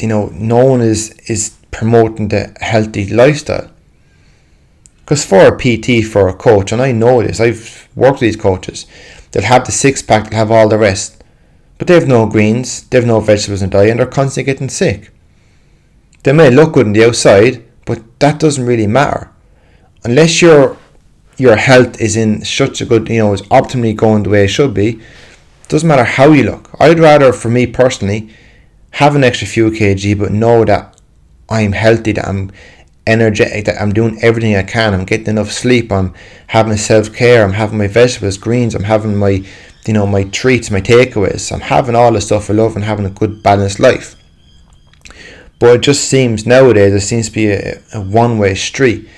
you 0.00 0.06
know, 0.06 0.26
no 0.34 0.64
one 0.64 0.80
is 0.80 1.10
is 1.26 1.56
promoting 1.70 2.28
the 2.28 2.56
healthy 2.60 3.08
lifestyle. 3.08 3.70
Because 4.98 5.24
for 5.24 5.46
a 5.46 5.56
PT, 5.56 6.04
for 6.04 6.28
a 6.28 6.34
coach, 6.34 6.72
and 6.72 6.82
I 6.82 6.90
know 6.92 7.22
this, 7.22 7.40
I've 7.40 7.88
worked 7.94 8.14
with 8.14 8.22
these 8.22 8.36
coaches, 8.36 8.86
they'll 9.30 9.44
have 9.44 9.64
the 9.64 9.72
six 9.72 10.02
pack, 10.02 10.30
they'll 10.30 10.38
have 10.38 10.50
all 10.50 10.68
the 10.68 10.78
rest. 10.78 11.22
But 11.78 11.86
they 11.86 11.94
have 11.94 12.08
no 12.08 12.26
greens, 12.26 12.82
they 12.88 12.98
have 12.98 13.06
no 13.06 13.20
vegetables 13.20 13.62
in 13.62 13.70
diet, 13.70 13.90
and 13.90 14.00
they're 14.00 14.06
constantly 14.06 14.52
getting 14.52 14.68
sick. 14.68 15.12
They 16.24 16.32
may 16.32 16.50
look 16.50 16.72
good 16.72 16.86
on 16.86 16.92
the 16.92 17.04
outside, 17.06 17.65
but 17.86 18.02
that 18.20 18.38
doesn't 18.38 18.66
really 18.66 18.86
matter. 18.86 19.30
Unless 20.04 20.42
your 20.42 20.76
your 21.38 21.56
health 21.56 22.00
is 22.00 22.16
in 22.16 22.44
such 22.44 22.80
a 22.80 22.86
good, 22.86 23.08
you 23.08 23.18
know, 23.18 23.32
is 23.32 23.42
optimally 23.42 23.94
going 23.96 24.22
the 24.22 24.30
way 24.30 24.44
it 24.44 24.48
should 24.48 24.74
be, 24.74 25.00
doesn't 25.68 25.88
matter 25.88 26.04
how 26.04 26.32
you 26.32 26.44
look. 26.44 26.70
I'd 26.78 26.98
rather, 26.98 27.32
for 27.32 27.48
me 27.48 27.66
personally, 27.66 28.30
have 28.92 29.14
an 29.16 29.24
extra 29.24 29.46
few 29.46 29.70
kg, 29.70 30.18
but 30.18 30.32
know 30.32 30.64
that 30.64 30.98
I'm 31.48 31.72
healthy, 31.72 32.12
that 32.12 32.26
I'm 32.26 32.50
energetic, 33.06 33.66
that 33.66 33.80
I'm 33.80 33.92
doing 33.92 34.18
everything 34.22 34.56
I 34.56 34.62
can. 34.62 34.94
I'm 34.94 35.04
getting 35.04 35.26
enough 35.26 35.52
sleep. 35.52 35.92
I'm 35.92 36.14
having 36.48 36.76
self 36.76 37.12
care. 37.12 37.44
I'm 37.44 37.52
having 37.52 37.78
my 37.78 37.86
vegetables, 37.86 38.38
greens. 38.38 38.74
I'm 38.74 38.84
having 38.84 39.16
my, 39.16 39.44
you 39.86 39.92
know, 39.92 40.06
my 40.06 40.24
treats, 40.24 40.70
my 40.70 40.80
takeaways. 40.80 41.52
I'm 41.52 41.60
having 41.60 41.94
all 41.94 42.12
the 42.12 42.20
stuff 42.20 42.50
I 42.50 42.54
love 42.54 42.74
and 42.76 42.84
having 42.84 43.06
a 43.06 43.10
good 43.10 43.42
balanced 43.42 43.78
life. 43.78 44.16
But 45.58 45.76
it 45.76 45.80
just 45.82 46.08
seems 46.08 46.46
nowadays 46.46 46.92
it 46.92 47.00
seems 47.00 47.28
to 47.28 47.34
be 47.34 47.48
a, 47.48 47.80
a 47.94 48.00
one 48.00 48.38
way 48.38 48.54
street. 48.54 49.08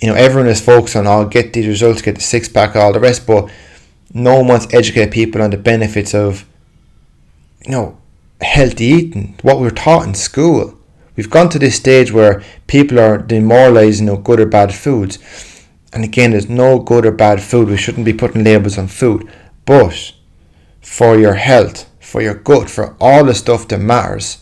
You 0.00 0.08
know, 0.08 0.14
everyone 0.14 0.48
is 0.48 0.60
focused 0.60 0.96
on, 0.96 1.06
I'll 1.06 1.26
get 1.26 1.52
these 1.52 1.66
results, 1.66 2.02
get 2.02 2.16
the 2.16 2.20
six 2.20 2.48
pack, 2.48 2.74
all 2.76 2.92
the 2.92 3.00
rest, 3.00 3.26
but 3.26 3.50
no 4.12 4.36
one 4.38 4.48
wants 4.48 4.66
to 4.66 4.76
educate 4.76 5.10
people 5.10 5.40
on 5.42 5.50
the 5.50 5.56
benefits 5.56 6.14
of, 6.14 6.44
you 7.64 7.72
know, 7.72 7.98
healthy 8.40 8.84
eating, 8.84 9.38
what 9.42 9.60
we 9.60 9.68
are 9.68 9.70
taught 9.70 10.06
in 10.06 10.14
school. 10.14 10.78
We've 11.16 11.30
gone 11.30 11.48
to 11.50 11.58
this 11.58 11.76
stage 11.76 12.10
where 12.10 12.42
people 12.66 12.98
are 12.98 13.18
demoralizing 13.18 14.06
know, 14.06 14.16
good 14.16 14.40
or 14.40 14.46
bad 14.46 14.74
foods. 14.74 15.18
And 15.92 16.04
again, 16.04 16.30
there's 16.30 16.48
no 16.48 16.78
good 16.78 17.04
or 17.04 17.12
bad 17.12 17.42
food. 17.42 17.68
We 17.68 17.76
shouldn't 17.76 18.06
be 18.06 18.14
putting 18.14 18.44
labels 18.44 18.78
on 18.78 18.88
food. 18.88 19.30
But 19.66 20.14
for 20.80 21.18
your 21.18 21.34
health, 21.34 21.88
for 22.00 22.22
your 22.22 22.34
gut, 22.34 22.70
for 22.70 22.96
all 22.98 23.24
the 23.24 23.34
stuff 23.34 23.68
that 23.68 23.78
matters, 23.78 24.41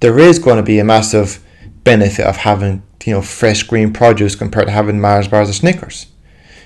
there 0.00 0.18
is 0.18 0.38
going 0.38 0.56
to 0.56 0.62
be 0.62 0.78
a 0.78 0.84
massive 0.84 1.44
benefit 1.84 2.26
of 2.26 2.38
having 2.38 2.82
you 3.04 3.14
know 3.14 3.22
fresh 3.22 3.62
green 3.62 3.92
produce 3.92 4.34
compared 4.34 4.66
to 4.66 4.72
having 4.72 5.00
Mars 5.00 5.28
bars 5.28 5.50
or 5.50 5.52
Snickers. 5.52 6.06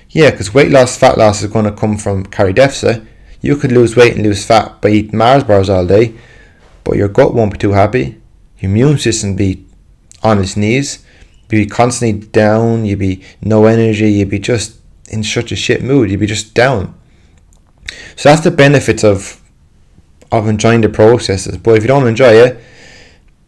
Yeah, 0.09 0.31
because 0.31 0.53
weight 0.53 0.71
loss, 0.71 0.97
fat 0.97 1.17
loss 1.17 1.41
is 1.41 1.51
going 1.51 1.65
to 1.65 1.71
come 1.71 1.97
from 1.97 2.25
calorie 2.25 2.53
deficit. 2.53 3.03
You 3.41 3.55
could 3.55 3.71
lose 3.71 3.95
weight 3.95 4.13
and 4.13 4.23
lose 4.23 4.45
fat 4.45 4.79
by 4.81 4.89
eating 4.89 5.17
Mars 5.17 5.43
bars 5.43 5.69
all 5.69 5.87
day, 5.87 6.13
but 6.83 6.97
your 6.97 7.07
gut 7.07 7.33
won't 7.33 7.53
be 7.53 7.57
too 7.57 7.71
happy. 7.71 8.21
Your 8.59 8.71
immune 8.71 8.97
system 8.97 9.35
be 9.35 9.65
on 10.21 10.39
its 10.39 10.55
knees. 10.55 11.03
You'd 11.49 11.49
be 11.49 11.65
constantly 11.65 12.27
down. 12.27 12.85
You'd 12.85 12.99
be 12.99 13.23
no 13.41 13.65
energy. 13.65 14.11
You'd 14.11 14.29
be 14.29 14.39
just 14.39 14.79
in 15.09 15.23
such 15.23 15.51
a 15.51 15.55
shit 15.55 15.83
mood. 15.83 16.09
You'd 16.09 16.19
be 16.19 16.25
just 16.25 16.53
down. 16.53 16.95
So 18.15 18.29
that's 18.29 18.43
the 18.43 18.51
benefits 18.51 19.03
of 19.03 19.41
of 20.31 20.47
enjoying 20.47 20.81
the 20.81 20.89
processes. 20.89 21.57
But 21.57 21.77
if 21.77 21.83
you 21.83 21.87
don't 21.87 22.07
enjoy 22.07 22.33
it, 22.33 22.59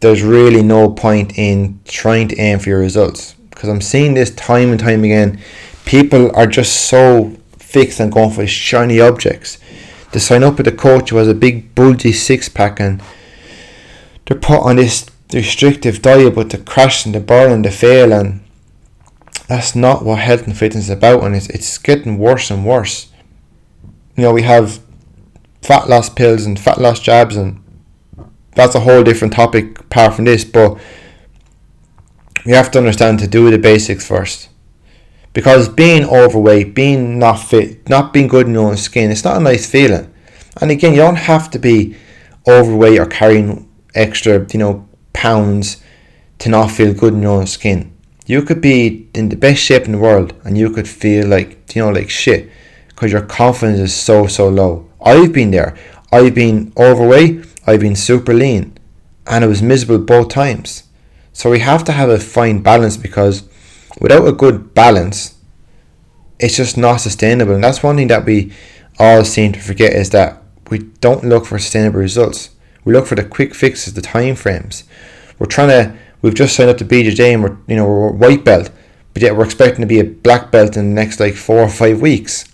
there's 0.00 0.22
really 0.22 0.62
no 0.62 0.90
point 0.90 1.38
in 1.38 1.80
trying 1.84 2.28
to 2.28 2.36
aim 2.38 2.58
for 2.58 2.68
your 2.68 2.80
results 2.80 3.34
because 3.50 3.68
I'm 3.68 3.80
seeing 3.80 4.14
this 4.14 4.34
time 4.34 4.70
and 4.70 4.80
time 4.80 5.04
again. 5.04 5.40
People 5.84 6.34
are 6.36 6.46
just 6.46 6.88
so 6.88 7.36
fixed 7.58 8.00
on 8.00 8.10
going 8.10 8.30
for 8.30 8.46
shiny 8.46 9.00
objects. 9.00 9.58
They 10.12 10.18
sign 10.18 10.42
up 10.44 10.58
with 10.58 10.68
a 10.68 10.72
coach 10.72 11.10
who 11.10 11.16
has 11.16 11.28
a 11.28 11.34
big 11.34 11.74
bulgy 11.74 12.12
six 12.12 12.48
pack 12.48 12.80
and 12.80 13.02
they're 14.26 14.38
put 14.38 14.60
on 14.60 14.76
this 14.76 15.06
restrictive 15.32 16.02
diet, 16.02 16.34
but 16.34 16.50
they 16.50 16.58
crash 16.58 17.06
and 17.06 17.14
they 17.14 17.20
burn 17.20 17.52
and 17.52 17.64
they 17.64 17.70
fail, 17.70 18.12
and 18.12 18.44
that's 19.48 19.74
not 19.74 20.04
what 20.04 20.18
health 20.18 20.46
and 20.46 20.56
fitness 20.56 20.84
is 20.84 20.90
about. 20.90 21.24
And 21.24 21.34
it's 21.34 21.48
it's 21.48 21.78
getting 21.78 22.18
worse 22.18 22.50
and 22.50 22.66
worse. 22.66 23.10
You 24.16 24.24
know, 24.24 24.32
we 24.32 24.42
have 24.42 24.80
fat 25.62 25.88
loss 25.88 26.08
pills 26.08 26.44
and 26.44 26.58
fat 26.58 26.78
loss 26.78 27.00
jabs 27.00 27.36
and 27.36 27.62
that's 28.56 28.74
a 28.74 28.80
whole 28.80 29.04
different 29.04 29.34
topic 29.34 29.78
apart 29.78 30.14
from 30.14 30.24
this, 30.24 30.44
but 30.44 30.78
you 32.44 32.54
have 32.54 32.70
to 32.72 32.78
understand 32.78 33.18
to 33.20 33.28
do 33.28 33.50
the 33.50 33.58
basics 33.58 34.06
first. 34.06 34.48
Because 35.32 35.68
being 35.68 36.04
overweight, 36.04 36.74
being 36.74 37.18
not 37.18 37.36
fit, 37.36 37.88
not 37.88 38.12
being 38.12 38.26
good 38.26 38.46
in 38.46 38.54
your 38.54 38.70
own 38.70 38.78
skin, 38.78 39.10
it's 39.10 39.24
not 39.24 39.36
a 39.36 39.40
nice 39.40 39.70
feeling. 39.70 40.12
And 40.60 40.70
again, 40.70 40.92
you 40.92 41.00
don't 41.00 41.16
have 41.16 41.50
to 41.50 41.58
be 41.58 41.96
overweight 42.48 42.98
or 42.98 43.06
carrying 43.06 43.68
extra, 43.94 44.46
you 44.50 44.58
know, 44.58 44.88
pounds 45.12 45.82
to 46.38 46.48
not 46.48 46.70
feel 46.70 46.94
good 46.94 47.12
in 47.12 47.22
your 47.22 47.38
own 47.38 47.46
skin. 47.46 47.92
You 48.24 48.42
could 48.42 48.62
be 48.62 49.08
in 49.14 49.28
the 49.28 49.36
best 49.36 49.60
shape 49.62 49.84
in 49.84 49.92
the 49.92 49.98
world 49.98 50.32
and 50.44 50.56
you 50.56 50.70
could 50.70 50.88
feel 50.88 51.26
like, 51.26 51.74
you 51.74 51.82
know, 51.82 51.90
like 51.90 52.08
shit 52.08 52.50
because 52.88 53.12
your 53.12 53.22
confidence 53.22 53.78
is 53.78 53.94
so, 53.94 54.26
so 54.26 54.48
low. 54.48 54.88
I've 55.02 55.32
been 55.32 55.50
there. 55.50 55.76
I've 56.10 56.34
been 56.34 56.72
overweight 56.78 57.44
I've 57.66 57.80
been 57.80 57.96
super 57.96 58.32
lean 58.32 58.78
and 59.26 59.44
it 59.44 59.48
was 59.48 59.62
miserable 59.62 60.04
both 60.04 60.28
times. 60.28 60.84
So 61.32 61.50
we 61.50 61.58
have 61.58 61.84
to 61.84 61.92
have 61.92 62.08
a 62.08 62.18
fine 62.18 62.62
balance 62.62 62.96
because 62.96 63.48
without 64.00 64.26
a 64.26 64.32
good 64.32 64.72
balance, 64.72 65.36
it's 66.38 66.56
just 66.56 66.76
not 66.76 66.98
sustainable. 66.98 67.54
And 67.54 67.64
that's 67.64 67.82
one 67.82 67.96
thing 67.96 68.08
that 68.08 68.24
we 68.24 68.52
all 68.98 69.24
seem 69.24 69.52
to 69.52 69.60
forget 69.60 69.92
is 69.92 70.10
that 70.10 70.42
we 70.70 70.78
don't 71.00 71.24
look 71.24 71.44
for 71.46 71.58
sustainable 71.58 72.00
results. 72.00 72.50
We 72.84 72.92
look 72.92 73.06
for 73.06 73.16
the 73.16 73.24
quick 73.24 73.54
fixes, 73.54 73.94
the 73.94 74.00
time 74.00 74.36
frames. 74.36 74.84
We're 75.38 75.46
trying 75.46 75.68
to 75.68 75.98
we've 76.22 76.34
just 76.34 76.54
signed 76.54 76.70
up 76.70 76.78
to 76.78 76.84
BJJ 76.84 77.34
and 77.34 77.42
we're 77.42 77.56
you 77.66 77.76
know 77.76 77.86
we're 77.86 78.10
white 78.12 78.44
belt, 78.44 78.70
but 79.12 79.22
yet 79.22 79.36
we're 79.36 79.44
expecting 79.44 79.80
to 79.80 79.86
be 79.86 79.98
a 79.98 80.04
black 80.04 80.50
belt 80.50 80.76
in 80.76 80.88
the 80.88 80.94
next 80.94 81.20
like 81.20 81.34
four 81.34 81.58
or 81.58 81.68
five 81.68 82.00
weeks 82.00 82.44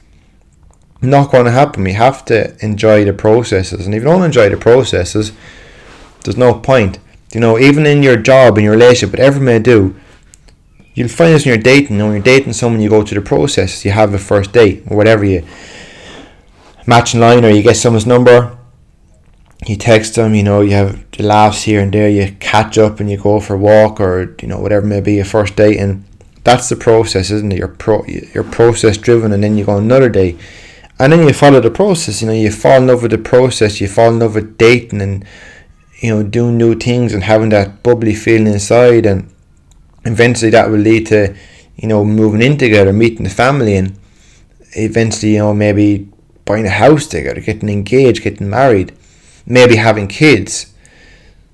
not 1.10 1.30
going 1.30 1.46
to 1.46 1.50
happen. 1.50 1.84
We 1.84 1.92
have 1.92 2.24
to 2.26 2.56
enjoy 2.64 3.04
the 3.04 3.12
processes, 3.12 3.86
and 3.86 3.94
if 3.94 4.02
you 4.02 4.08
don't 4.08 4.22
enjoy 4.22 4.48
the 4.48 4.56
processes, 4.56 5.32
there's 6.24 6.36
no 6.36 6.54
point. 6.54 6.98
You 7.32 7.40
know, 7.40 7.58
even 7.58 7.86
in 7.86 8.02
your 8.02 8.16
job, 8.16 8.58
in 8.58 8.64
your 8.64 8.74
relationship, 8.74 9.12
whatever 9.12 9.38
you 9.38 9.44
may 9.44 9.58
do, 9.58 9.96
you'll 10.94 11.08
find 11.08 11.34
this 11.34 11.44
when 11.44 11.54
you're 11.54 11.62
dating. 11.62 11.98
When 11.98 12.12
you're 12.12 12.20
dating 12.20 12.52
someone, 12.52 12.80
you 12.80 12.90
go 12.90 13.02
through 13.02 13.20
the 13.20 13.26
process. 13.26 13.84
You 13.84 13.90
have 13.90 14.14
a 14.14 14.18
first 14.18 14.52
date 14.52 14.84
or 14.88 14.96
whatever 14.96 15.24
you 15.24 15.44
match 16.86 17.14
in 17.14 17.20
line, 17.20 17.44
or 17.44 17.50
you 17.50 17.62
get 17.62 17.76
someone's 17.76 18.06
number. 18.06 18.56
You 19.66 19.76
text 19.76 20.14
them. 20.14 20.34
You 20.34 20.42
know, 20.42 20.60
you 20.60 20.72
have 20.72 21.10
the 21.12 21.22
laughs 21.22 21.62
here 21.62 21.80
and 21.80 21.92
there. 21.92 22.08
You 22.08 22.36
catch 22.38 22.78
up 22.78 23.00
and 23.00 23.10
you 23.10 23.16
go 23.16 23.40
for 23.40 23.54
a 23.54 23.58
walk, 23.58 24.00
or 24.00 24.36
you 24.40 24.48
know, 24.48 24.60
whatever 24.60 24.86
may 24.86 25.00
be 25.00 25.18
a 25.18 25.24
first 25.24 25.56
date, 25.56 25.78
and 25.78 26.04
that's 26.44 26.68
the 26.68 26.76
process, 26.76 27.30
isn't 27.30 27.52
it? 27.52 27.58
You're 27.58 27.68
pro, 27.68 28.04
you're 28.04 28.44
process 28.44 28.98
driven, 28.98 29.32
and 29.32 29.42
then 29.42 29.56
you 29.56 29.64
go 29.64 29.78
another 29.78 30.08
day 30.08 30.36
and 31.02 31.12
then 31.12 31.26
you 31.26 31.34
follow 31.34 31.60
the 31.60 31.70
process. 31.70 32.22
You 32.22 32.28
know, 32.28 32.32
you 32.32 32.52
fall 32.52 32.76
in 32.76 32.86
love 32.86 33.02
with 33.02 33.10
the 33.10 33.18
process. 33.18 33.80
You 33.80 33.88
fall 33.88 34.10
in 34.10 34.20
love 34.20 34.36
with 34.36 34.56
dating 34.56 35.02
and 35.02 35.24
you 36.00 36.10
know 36.10 36.22
doing 36.22 36.56
new 36.56 36.76
things 36.76 37.12
and 37.12 37.24
having 37.24 37.48
that 37.48 37.82
bubbly 37.82 38.14
feeling 38.14 38.46
inside, 38.46 39.04
and 39.04 39.28
eventually 40.04 40.52
that 40.52 40.70
will 40.70 40.78
lead 40.78 41.08
to 41.08 41.34
you 41.74 41.88
know 41.88 42.04
moving 42.04 42.40
in 42.40 42.56
together, 42.56 42.92
meeting 42.92 43.24
the 43.24 43.30
family, 43.30 43.74
and 43.74 43.98
eventually 44.76 45.32
you 45.32 45.38
know 45.38 45.52
maybe 45.52 46.08
buying 46.44 46.66
a 46.66 46.70
house 46.70 47.08
together, 47.08 47.40
getting 47.40 47.68
engaged, 47.68 48.22
getting 48.22 48.48
married, 48.48 48.96
maybe 49.44 49.74
having 49.74 50.06
kids. 50.06 50.72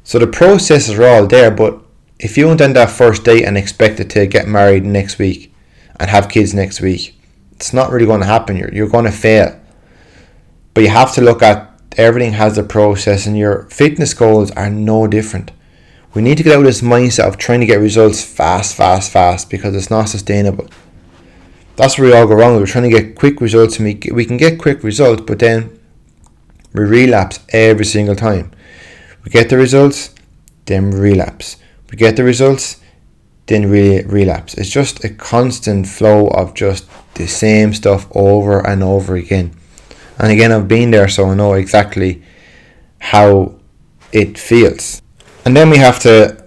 So 0.05 0.19
the 0.19 0.27
processes 0.27 0.99
are 0.99 1.07
all 1.07 1.27
there, 1.27 1.51
but 1.51 1.81
if 2.19 2.37
you 2.37 2.49
went 2.49 2.61
on 2.61 2.75
that 2.75 2.91
first 2.91 3.25
date 3.25 3.45
and 3.45 3.57
expected 3.57 4.11
to 4.11 4.27
get 4.27 4.47
married 4.47 4.85
next 4.85 5.19
week 5.19 5.55
and 5.99 6.11
have 6.11 6.29
kids 6.29 6.53
next 6.53 6.83
week, 6.83 7.18
it's 7.59 7.73
not 7.73 7.91
really 7.91 8.07
going 8.07 8.21
to 8.21 8.27
happen. 8.27 8.57
You're, 8.57 8.73
you're 8.73 8.89
going 8.89 9.05
to 9.05 9.11
fail. 9.11 9.61
But 10.75 10.85
you 10.85 10.91
have 10.91 11.13
to 11.15 11.21
look 11.21 11.43
at 11.43 11.69
everything 11.97 12.35
has 12.35 12.57
a 12.57 12.63
process, 12.63 13.27
and 13.27 13.37
your 13.37 13.65
fitness 13.65 14.15
goals 14.15 14.53
are 14.53 14.71
no 14.71 15.09
different. 15.09 15.51
We 16.15 16.23
need 16.23 16.39
to 16.39 16.45
get 16.45 16.55
out 16.55 16.61
of 16.61 16.67
this 16.67 16.83
mindset 16.83 17.27
of 17.27 17.37
trying 17.37 17.59
to 17.61 17.67
get 17.67 17.81
results 17.81 18.23
fast, 18.23 18.77
fast, 18.77 19.11
fast 19.11 19.51
because 19.51 19.75
it's 19.75 19.91
not 19.91 20.09
sustainable. 20.09 20.69
That's 21.75 21.99
where 21.99 22.09
we 22.09 22.17
all 22.17 22.29
go 22.29 22.37
wrong. 22.37 22.57
We're 22.57 22.67
trying 22.67 22.91
to 22.91 22.97
get 22.97 23.17
quick 23.17 23.41
results, 23.41 23.79
and 23.79 23.87
we, 23.87 24.13
we 24.13 24.25
can 24.25 24.37
get 24.37 24.61
quick 24.61 24.85
results, 24.85 25.23
but 25.27 25.41
then 25.41 25.79
we 26.73 26.85
relapse 26.85 27.41
every 27.49 27.85
single 27.85 28.15
time. 28.15 28.53
We 29.25 29.33
get 29.33 29.49
the 29.49 29.57
results, 29.57 30.15
then 30.67 30.93
relapse. 30.93 31.57
We 31.91 31.97
get 31.97 32.15
the 32.15 32.23
results, 32.23 32.81
then 33.49 33.69
re- 33.71 34.05
relapse. 34.05 34.55
It's 34.55 34.71
just 34.71 35.05
a 35.05 35.09
constant 35.09 35.87
flow 35.87 36.29
of 36.29 36.55
just 36.55 36.87
the 37.15 37.27
same 37.27 37.75
stuff 37.75 38.07
over 38.15 38.65
and 38.67 38.83
over 38.83 39.17
again. 39.17 39.55
And 40.19 40.31
again, 40.31 40.53
I've 40.53 40.69
been 40.69 40.91
there, 40.91 41.09
so 41.09 41.27
I 41.27 41.35
know 41.35 41.55
exactly 41.55 42.23
how 42.99 43.55
it 44.13 44.39
feels. 44.39 45.03
And 45.45 45.57
then 45.57 45.71
we 45.71 45.79
have 45.79 45.99
to 46.01 46.45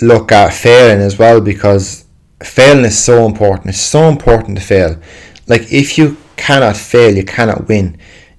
look 0.00 0.30
at 0.32 0.52
failing 0.52 1.00
as 1.00 1.18
well 1.18 1.40
because 1.40 2.04
failing 2.42 2.84
is 2.84 3.02
so 3.02 3.26
important. 3.26 3.68
It's 3.68 3.80
so 3.80 4.08
important 4.08 4.58
to 4.58 4.64
fail. 4.64 5.00
Like 5.46 5.72
if 5.72 5.98
you 5.98 6.16
cannot 6.36 6.76
fail, 6.76 7.16
you 7.16 7.24
cannot 7.24 7.68
win. 7.68 7.98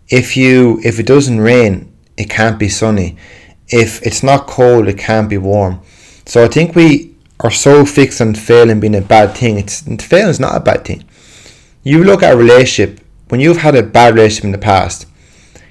If 0.10 0.38
you 0.38 0.80
if 0.84 1.00
it 1.00 1.06
doesn't 1.06 1.42
rain, 1.42 1.92
it 2.16 2.30
can't 2.30 2.60
be 2.60 2.70
sunny. 2.70 3.18
If 3.68 4.02
it's 4.04 4.24
not 4.24 4.48
cold, 4.48 4.88
it 4.88 4.98
can't 4.98 5.30
be 5.30 5.38
warm. 5.38 5.82
So 6.26 6.44
I 6.44 6.48
think 6.48 6.76
we 6.76 7.17
are 7.40 7.52
so 7.52 7.86
fixed 7.86 8.20
on 8.22 8.34
failing 8.34 8.80
being 8.80 8.96
a 8.96 9.02
bad 9.02 9.36
thing. 9.36 9.58
It's 9.58 9.82
failing 10.04 10.30
is 10.30 10.40
not 10.40 10.56
a 10.56 10.60
bad 10.60 10.86
thing. 10.86 11.04
You 11.84 12.04
look 12.04 12.24
at 12.24 12.34
a 12.34 12.38
relationship 12.38 13.00
when 13.30 13.40
you've 13.40 13.58
had 13.58 13.76
a 13.76 13.84
bad 13.84 14.16
relationship 14.16 14.46
in 14.46 14.52
the 14.52 14.58
past. 14.58 15.06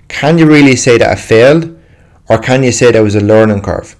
Can 0.08 0.38
you 0.38 0.46
really 0.46 0.76
say 0.76 0.98
that 0.98 1.18
it 1.18 1.20
failed, 1.20 1.78
or 2.28 2.38
can 2.38 2.62
you 2.62 2.72
say 2.72 2.92
there 2.92 3.02
was 3.02 3.16
a 3.16 3.20
learning 3.20 3.62
curve? 3.62 3.96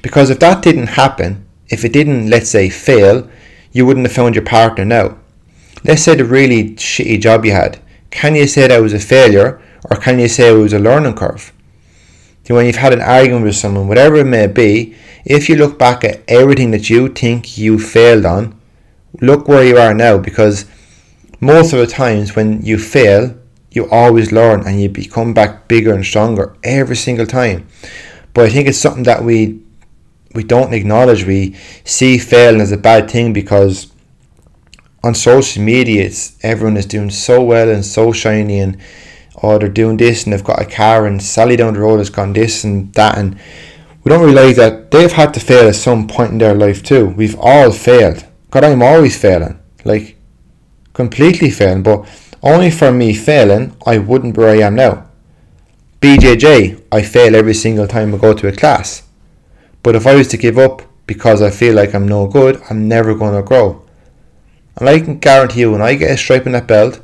Because 0.00 0.30
if 0.30 0.38
that 0.40 0.62
didn't 0.62 0.88
happen, 0.88 1.46
if 1.68 1.84
it 1.84 1.92
didn't, 1.92 2.30
let's 2.30 2.50
say, 2.50 2.68
fail, 2.68 3.28
you 3.72 3.86
wouldn't 3.86 4.06
have 4.06 4.14
found 4.14 4.34
your 4.34 4.44
partner 4.44 4.84
now. 4.84 5.18
Let's 5.84 6.02
say 6.02 6.14
the 6.14 6.24
really 6.24 6.70
shitty 6.70 7.20
job 7.20 7.44
you 7.44 7.52
had. 7.52 7.80
Can 8.10 8.34
you 8.34 8.46
say 8.46 8.68
that 8.68 8.82
was 8.82 8.92
a 8.92 9.00
failure, 9.00 9.60
or 9.90 9.96
can 9.96 10.18
you 10.18 10.28
say 10.28 10.50
it 10.50 10.58
was 10.58 10.72
a 10.72 10.78
learning 10.78 11.14
curve? 11.14 11.52
When 12.48 12.66
you've 12.66 12.76
had 12.76 12.92
an 12.92 13.00
argument 13.00 13.44
with 13.44 13.56
someone, 13.56 13.88
whatever 13.88 14.16
it 14.16 14.26
may 14.26 14.46
be, 14.46 14.94
if 15.24 15.48
you 15.48 15.56
look 15.56 15.78
back 15.78 16.04
at 16.04 16.22
everything 16.28 16.70
that 16.72 16.90
you 16.90 17.08
think 17.08 17.56
you 17.56 17.78
failed 17.78 18.26
on, 18.26 18.60
look 19.20 19.48
where 19.48 19.64
you 19.64 19.78
are 19.78 19.94
now 19.94 20.18
because 20.18 20.66
most 21.40 21.72
of 21.72 21.78
the 21.78 21.86
times 21.86 22.36
when 22.36 22.62
you 22.62 22.78
fail, 22.78 23.36
you 23.70 23.88
always 23.90 24.32
learn 24.32 24.66
and 24.66 24.80
you 24.80 24.88
become 24.88 25.32
back 25.32 25.66
bigger 25.66 25.94
and 25.94 26.04
stronger 26.04 26.54
every 26.62 26.96
single 26.96 27.26
time. 27.26 27.66
But 28.34 28.46
I 28.46 28.50
think 28.50 28.68
it's 28.68 28.78
something 28.78 29.04
that 29.04 29.24
we 29.24 29.60
we 30.34 30.42
don't 30.42 30.72
acknowledge. 30.72 31.24
We 31.24 31.54
see 31.84 32.18
failing 32.18 32.60
as 32.60 32.72
a 32.72 32.76
bad 32.76 33.10
thing 33.10 33.32
because 33.32 33.92
on 35.04 35.14
social 35.14 35.62
media, 35.62 36.04
it's 36.04 36.38
everyone 36.44 36.76
is 36.76 36.86
doing 36.86 37.10
so 37.10 37.42
well 37.42 37.68
and 37.68 37.84
so 37.84 38.12
shiny, 38.12 38.60
and 38.60 38.78
oh, 39.42 39.58
they're 39.58 39.68
doing 39.68 39.96
this 39.96 40.24
and 40.24 40.32
they've 40.32 40.44
got 40.44 40.62
a 40.62 40.64
car, 40.64 41.06
and 41.06 41.22
Sally 41.22 41.56
down 41.56 41.74
the 41.74 41.80
road 41.80 41.98
has 41.98 42.10
gone 42.10 42.32
this 42.32 42.64
and 42.64 42.92
that, 42.94 43.18
and 43.18 43.38
we 44.04 44.08
don't 44.10 44.24
realise 44.24 44.56
that 44.56 44.90
they've 44.90 45.12
had 45.12 45.32
to 45.34 45.40
fail 45.40 45.68
at 45.68 45.74
some 45.74 46.08
point 46.08 46.32
in 46.32 46.38
their 46.38 46.54
life 46.54 46.82
too. 46.82 47.06
We've 47.06 47.38
all 47.38 47.70
failed. 47.70 48.26
God, 48.50 48.64
I'm 48.64 48.82
always 48.82 49.20
failing. 49.20 49.58
Like, 49.84 50.16
completely 50.92 51.50
failing. 51.50 51.82
But 51.82 52.08
only 52.42 52.70
for 52.70 52.90
me 52.90 53.14
failing, 53.14 53.76
I 53.86 53.98
wouldn't 53.98 54.36
where 54.36 54.48
I 54.48 54.66
am 54.66 54.74
now. 54.74 55.06
BJJ, 56.00 56.82
I 56.90 57.02
fail 57.02 57.36
every 57.36 57.54
single 57.54 57.86
time 57.86 58.14
I 58.14 58.18
go 58.18 58.34
to 58.34 58.48
a 58.48 58.52
class. 58.52 59.04
But 59.82 59.94
if 59.94 60.06
I 60.06 60.16
was 60.16 60.28
to 60.28 60.36
give 60.36 60.58
up 60.58 60.82
because 61.06 61.40
I 61.40 61.50
feel 61.50 61.74
like 61.74 61.94
I'm 61.94 62.08
no 62.08 62.26
good, 62.26 62.60
I'm 62.68 62.88
never 62.88 63.14
going 63.14 63.34
to 63.34 63.42
grow. 63.42 63.86
And 64.76 64.88
I 64.88 64.98
can 65.00 65.18
guarantee 65.18 65.60
you, 65.60 65.72
when 65.72 65.82
I 65.82 65.94
get 65.94 66.10
a 66.10 66.16
stripe 66.16 66.46
in 66.46 66.52
that 66.52 66.66
belt, 66.66 67.00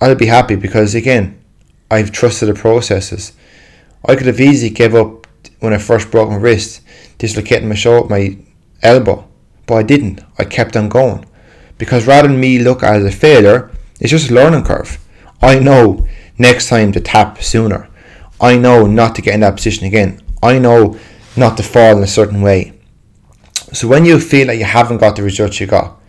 I'll 0.00 0.14
be 0.14 0.26
happy 0.26 0.56
because, 0.56 0.94
again, 0.94 1.42
I've 1.90 2.12
trusted 2.12 2.48
the 2.48 2.54
processes. 2.54 3.32
I 4.04 4.16
could 4.16 4.26
have 4.26 4.40
easily 4.40 4.70
give 4.70 4.94
up 4.94 5.26
when 5.60 5.72
I 5.72 5.78
first 5.78 6.10
broke 6.10 6.30
my 6.30 6.36
wrist, 6.36 6.82
dislocating 7.18 7.68
my 7.68 7.74
shoulder, 7.74 8.08
my 8.08 8.38
elbow. 8.82 9.26
But 9.66 9.74
I 9.74 9.82
didn't. 9.82 10.20
I 10.38 10.44
kept 10.44 10.76
on 10.76 10.88
going. 10.88 11.24
Because 11.78 12.06
rather 12.06 12.28
than 12.28 12.40
me 12.40 12.58
look 12.58 12.82
as 12.82 13.04
a 13.04 13.10
failure, 13.10 13.70
it's 14.00 14.10
just 14.10 14.30
a 14.30 14.34
learning 14.34 14.64
curve. 14.64 14.98
I 15.42 15.58
know 15.58 16.06
next 16.38 16.68
time 16.68 16.92
to 16.92 17.00
tap 17.00 17.42
sooner. 17.42 17.88
I 18.40 18.56
know 18.56 18.86
not 18.86 19.14
to 19.16 19.22
get 19.22 19.34
in 19.34 19.40
that 19.40 19.56
position 19.56 19.86
again. 19.86 20.20
I 20.42 20.58
know 20.58 20.98
not 21.36 21.56
to 21.56 21.62
fall 21.62 21.96
in 21.96 22.02
a 22.02 22.06
certain 22.06 22.42
way. 22.42 22.78
So 23.72 23.88
when 23.88 24.04
you 24.04 24.20
feel 24.20 24.48
like 24.48 24.58
you 24.58 24.64
haven't 24.64 24.98
got 24.98 25.16
the 25.16 25.22
results 25.22 25.60
you 25.60 25.66
got, 25.66 26.00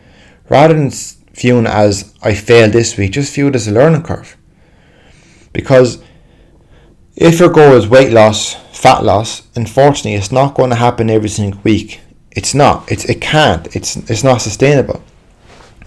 rather 0.50 0.74
than 0.74 0.92
viewing 1.38 1.68
as 1.68 2.14
I 2.22 2.34
failed 2.34 2.74
this 2.74 2.98
week, 2.98 3.12
just 3.12 3.34
view 3.34 3.48
it 3.48 3.56
as 3.56 3.68
a 3.68 3.72
learning 3.72 4.04
curve. 4.04 4.36
Because 5.54 6.04
if 7.16 7.40
your 7.40 7.50
goal 7.50 7.74
is 7.74 7.88
weight 7.88 8.12
loss, 8.12 8.56
fat 8.78 9.04
loss, 9.04 9.48
unfortunately 9.56 10.16
it's 10.16 10.32
not 10.32 10.56
going 10.56 10.70
to 10.72 10.76
happen 10.76 11.10
every 11.10 11.30
single 11.30 11.62
week. 11.64 12.02
It's 12.32 12.54
not. 12.54 12.92
It's 12.92 13.06
it 13.06 13.22
can't. 13.22 13.76
It's 13.76 13.96
it's 13.96 14.24
not 14.24 14.42
sustainable. 14.42 15.04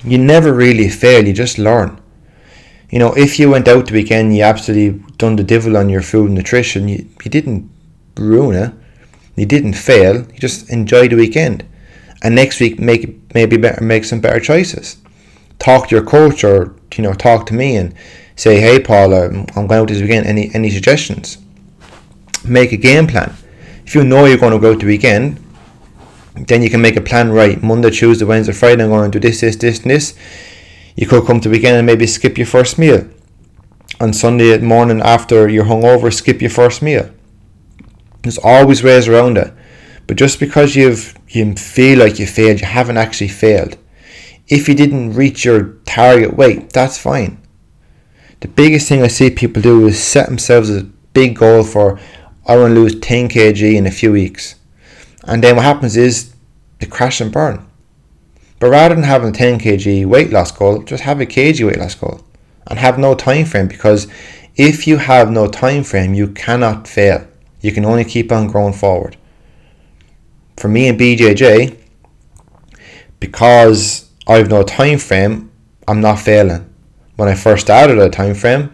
You 0.03 0.19
never 0.19 0.53
really 0.53 0.89
fail, 0.89 1.27
you 1.27 1.33
just 1.33 1.59
learn. 1.59 2.01
You 2.91 2.99
know, 2.99 3.13
if 3.13 3.39
you 3.39 3.51
went 3.51 3.69
out 3.69 3.87
the 3.87 3.93
weekend, 3.93 4.35
you 4.35 4.43
absolutely 4.43 5.05
done 5.17 5.37
the 5.37 5.45
devil 5.45 5.77
on 5.77 5.89
your 5.89 6.03
food 6.03 6.27
and 6.27 6.35
nutrition, 6.35 6.89
you, 6.89 7.07
you 7.23 7.31
didn't 7.31 7.71
ruin 8.17 8.57
it. 8.57 8.73
You 9.37 9.47
didn't 9.47 9.75
fail. 9.75 10.27
You 10.33 10.39
just 10.39 10.71
enjoy 10.71 11.09
the 11.09 11.17
weekend. 11.17 11.65
And 12.23 12.35
next 12.35 12.61
week 12.61 12.81
make 12.81 13.33
maybe 13.35 13.57
better 13.57 13.83
make 13.83 14.05
some 14.05 14.21
better 14.21 14.41
choices. 14.41 14.97
Talk 15.61 15.89
to 15.89 15.95
your 15.95 16.05
coach 16.05 16.43
or 16.43 16.75
you 16.97 17.05
know, 17.05 17.15
talk 17.15 17.47
to 17.47 17.55
me 17.55 17.77
and 17.77 17.95
say, 18.37 18.61
hey 18.61 18.81
Paul, 18.81 19.15
I'm, 19.15 19.45
going 19.45 19.73
out 19.73 19.89
this 19.89 20.01
weekend. 20.01 20.27
Any 20.27 20.53
any 20.55 20.71
suggestions? 20.71 21.39
Make 22.45 22.73
a 22.73 22.77
game 22.77 23.07
plan. 23.07 23.35
If 23.87 23.95
you 23.95 24.05
know 24.05 24.25
you're 24.25 24.39
going 24.39 24.53
to 24.53 24.59
go 24.59 24.73
out 24.73 24.81
the 24.81 24.87
weekend, 24.87 25.43
then 26.35 26.63
you 26.63 26.71
can 26.71 26.81
make 26.81 26.97
a 26.97 27.01
plan 27.01 27.33
right. 27.33 27.63
Monday, 27.63 27.91
Tuesday, 27.91 28.25
Wednesday, 28.25 28.53
Friday, 28.53 28.85
I'm 28.85 28.91
going 28.91 29.11
to 29.11 29.19
do 29.19 29.29
this, 29.29 29.41
this, 29.41 29.57
this, 29.57 29.81
and 29.81 29.91
this. 29.91 30.17
You 30.97 31.07
could 31.07 31.27
come 31.27 31.41
to 31.41 31.51
weekend 31.51 31.77
and 31.77 31.87
maybe 31.87 32.07
skip 32.07 32.39
your 32.39 32.47
first 32.47 32.79
meal. 32.79 33.09
On 34.01 34.13
Sunday 34.13 34.57
morning 34.59 35.01
after 35.01 35.49
you're 35.49 35.65
hungover, 35.65 36.13
skip 36.13 36.41
your 36.41 36.51
first 36.51 36.83
meal. 36.83 37.11
There's 38.23 38.39
always 38.39 38.83
ways 38.83 39.09
around 39.09 39.39
it. 39.39 39.53
But 40.07 40.17
just 40.17 40.41
because 40.41 40.77
you've 40.77 41.15
you 41.29 41.55
feel 41.55 41.99
like 41.99 42.19
you 42.19 42.27
failed, 42.27 42.61
you 42.61 42.67
haven't 42.67 42.97
actually 42.97 43.29
failed. 43.29 43.77
If 44.51 44.69
you 44.69 44.75
didn't 44.75 45.15
reach 45.15 45.45
your 45.45 45.75
target 45.87 46.37
weight, 46.37 46.71
that's 46.71 46.99
fine. 46.99 47.41
The 48.41 48.49
biggest 48.49 48.89
thing 48.89 49.01
I 49.01 49.07
see 49.07 49.31
people 49.31 49.63
do 49.63 49.87
is 49.87 50.03
set 50.03 50.27
themselves 50.27 50.69
a 50.69 50.83
big 51.13 51.37
goal 51.37 51.63
for 51.63 52.01
I 52.47 52.57
want 52.57 52.75
to 52.75 52.81
lose 52.81 52.99
10 52.99 53.29
kg 53.29 53.77
in 53.77 53.87
a 53.87 53.93
few 53.93 54.11
weeks. 54.11 54.57
And 55.25 55.45
then 55.45 55.55
what 55.55 55.65
happens 55.65 55.97
is 55.97 56.35
they 56.81 56.87
crash 56.87 57.21
and 57.21 57.31
burn. 57.31 57.65
But 58.59 58.71
rather 58.71 58.97
than 58.97 59.05
having 59.05 59.29
a 59.29 59.33
10 59.33 59.61
kg 59.61 60.07
weight 60.07 60.31
loss 60.31 60.51
goal, 60.51 60.83
just 60.83 61.05
have 61.05 61.21
a 61.21 61.27
kg 61.27 61.65
weight 61.65 61.79
loss 61.79 61.95
goal 61.95 62.21
and 62.67 62.79
have 62.79 62.99
no 62.99 63.15
time 63.15 63.45
frame 63.45 63.69
because 63.69 64.09
if 64.57 64.87
you 64.87 64.97
have 64.97 65.31
no 65.31 65.47
time 65.47 65.85
frame, 65.85 66.13
you 66.13 66.27
cannot 66.27 66.89
fail. 66.89 67.25
You 67.61 67.71
can 67.71 67.85
only 67.85 68.05
keep 68.05 68.33
on 68.33 68.49
growing 68.49 68.73
forward. 68.73 69.17
For 70.57 70.67
me 70.67 70.89
and 70.89 70.99
BJJ, 70.99 71.79
because 73.21 74.10
I 74.31 74.37
have 74.37 74.49
no 74.49 74.63
time 74.63 74.99
frame, 74.99 75.51
I'm 75.89 76.01
not 76.01 76.21
failing 76.21 76.73
when 77.17 77.29
I 77.29 77.35
first 77.35 77.67
started 77.67 77.99
a 77.99 78.09
time 78.09 78.37
frame, 78.37 78.73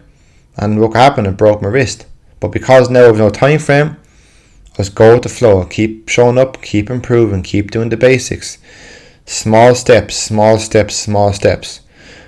and 0.55 0.79
look 0.79 0.91
what 0.93 0.99
happened, 0.99 1.25
it 1.25 1.35
broke 1.35 1.63
my 1.63 1.67
wrist. 1.67 2.05
But 2.39 2.49
because 2.49 2.91
now 2.91 3.09
I've 3.09 3.17
no 3.17 3.31
time 3.31 3.57
frame, 3.57 3.97
let's 4.77 4.89
go 4.89 5.15
with 5.15 5.23
the 5.23 5.29
flow. 5.29 5.65
Keep 5.65 6.09
showing 6.09 6.37
up, 6.37 6.61
keep 6.61 6.91
improving, 6.91 7.41
keep 7.41 7.71
doing 7.71 7.89
the 7.89 7.97
basics. 7.97 8.59
Small 9.25 9.73
steps, 9.73 10.15
small 10.15 10.59
steps, 10.59 10.95
small 10.95 11.33
steps. 11.33 11.81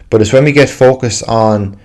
But 0.09 0.21
it's 0.21 0.33
when 0.33 0.43
we 0.43 0.51
get 0.51 0.67
focused 0.67 1.21
on 1.27 1.79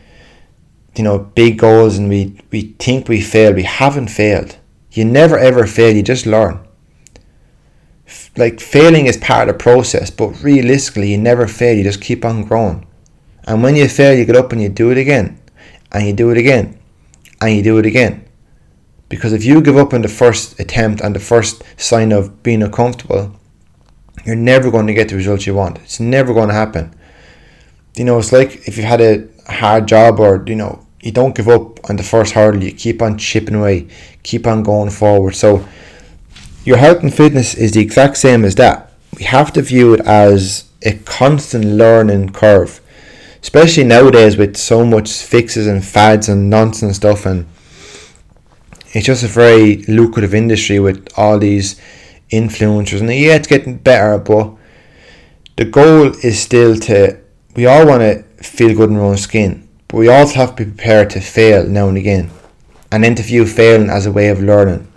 you 0.97 1.05
know 1.05 1.19
big 1.19 1.59
goals 1.59 1.99
and 1.99 2.09
we, 2.09 2.41
we 2.51 2.75
think 2.79 3.07
we 3.07 3.21
failed, 3.21 3.57
we 3.57 3.65
haven't 3.65 4.09
failed. 4.09 4.57
You 4.93 5.05
never 5.05 5.39
ever 5.39 5.67
fail, 5.67 5.95
you 5.95 6.03
just 6.03 6.25
learn. 6.25 6.64
Like 8.37 8.61
failing 8.61 9.07
is 9.07 9.17
part 9.17 9.49
of 9.49 9.55
the 9.55 9.63
process, 9.63 10.11
but 10.11 10.43
realistically 10.43 11.13
you 11.13 11.19
never 11.19 11.47
fail, 11.47 11.77
you 11.77 11.85
just 11.85 12.01
keep 12.01 12.25
on 12.25 12.45
growing. 12.45 12.87
And 13.45 13.63
when 13.63 13.77
you 13.77 13.89
fail, 13.89 14.17
you 14.17 14.25
get 14.25 14.37
up 14.37 14.53
and 14.53 14.63
you 14.63 14.69
do 14.69 14.91
it 14.91 14.99
again, 14.99 15.41
and 15.93 16.07
you 16.07 16.13
do 16.13 16.31
it 16.31 16.39
again, 16.39 16.79
and 17.41 17.55
you 17.57 17.63
do 17.63 17.79
it 17.79 17.87
again. 17.87 18.27
Because 19.09 19.33
if 19.33 19.45
you 19.45 19.61
give 19.61 19.77
up 19.77 19.93
on 19.93 20.03
the 20.03 20.09
first 20.09 20.59
attempt 20.59 21.01
and 21.01 21.15
the 21.15 21.21
first 21.21 21.63
sign 21.77 22.11
of 22.11 22.43
being 22.43 22.63
uncomfortable, 22.63 23.39
you're 24.25 24.35
never 24.35 24.71
going 24.71 24.87
to 24.87 24.95
get 24.95 25.11
the 25.11 25.17
results 25.17 25.47
you 25.47 25.55
want. 25.55 25.79
It's 25.79 26.01
never 26.01 26.33
going 26.33 26.49
to 26.49 26.55
happen. 26.55 26.95
You 27.97 28.05
know, 28.05 28.19
it's 28.19 28.33
like 28.33 28.67
if 28.67 28.77
you 28.77 28.83
had 28.85 29.01
a 29.01 29.29
hard 29.47 29.87
job 29.87 30.19
or, 30.19 30.43
you 30.47 30.57
know, 30.57 30.85
you 31.01 31.13
don't 31.13 31.35
give 31.35 31.49
up 31.49 31.89
on 31.91 31.97
the 31.97 32.03
first 32.03 32.33
hurdle, 32.33 32.65
you 32.65 32.73
keep 32.73 33.03
on 33.03 33.19
chipping 33.19 33.55
away, 33.55 33.89
keep 34.23 34.47
on 34.47 34.63
going 34.63 34.91
forward. 34.91 35.33
So, 35.33 35.69
your 36.65 36.77
health 36.77 37.03
and 37.03 37.15
fitness 37.15 37.55
is 37.55 37.73
the 37.73 37.81
exact 37.81 38.17
same 38.17 38.45
as 38.45 38.55
that. 38.57 38.93
We 39.19 39.25
have 39.25 39.53
to 39.53 39.63
view 39.63 39.95
it 39.95 40.01
as 40.01 40.65
a 40.83 40.95
constant 40.99 41.65
learning 41.65 42.31
curve 42.31 42.81
especially 43.45 43.85
nowadays 43.85 44.39
with 44.39 44.57
so 44.57 44.87
much 44.87 45.11
fixes 45.13 45.67
and 45.67 45.85
fads 45.85 46.31
and 46.31 46.49
nonsense 46.49 46.97
stuff 46.97 47.27
and 47.27 47.47
it's 48.95 49.05
just 49.05 49.23
a 49.23 49.27
very 49.27 49.83
lucrative 49.83 50.35
industry 50.35 50.81
with 50.81 51.07
all 51.19 51.39
these 51.39 51.79
influencers 52.31 53.01
and 53.01 53.11
yeah 53.11 53.35
it's 53.35 53.47
getting 53.47 53.77
better 53.77 54.17
but 54.17 54.51
the 55.57 55.65
goal 55.65 56.07
is 56.25 56.41
still 56.41 56.75
to 56.75 57.21
we 57.55 57.67
all 57.67 57.87
want 57.87 58.01
to 58.01 58.23
feel 58.43 58.75
good 58.75 58.89
in 58.89 58.97
our 58.97 59.03
own 59.03 59.17
skin 59.19 59.69
but 59.89 59.99
we 59.99 60.09
also 60.09 60.37
have 60.37 60.57
to 60.57 60.65
be 60.65 60.71
prepared 60.71 61.11
to 61.11 61.21
fail 61.21 61.67
now 61.69 61.87
and 61.87 61.99
again 61.99 62.31
and 62.91 63.05
interview 63.05 63.45
failing 63.45 63.91
as 63.91 64.07
a 64.07 64.13
way 64.13 64.29
of 64.29 64.41
learning 64.41 64.91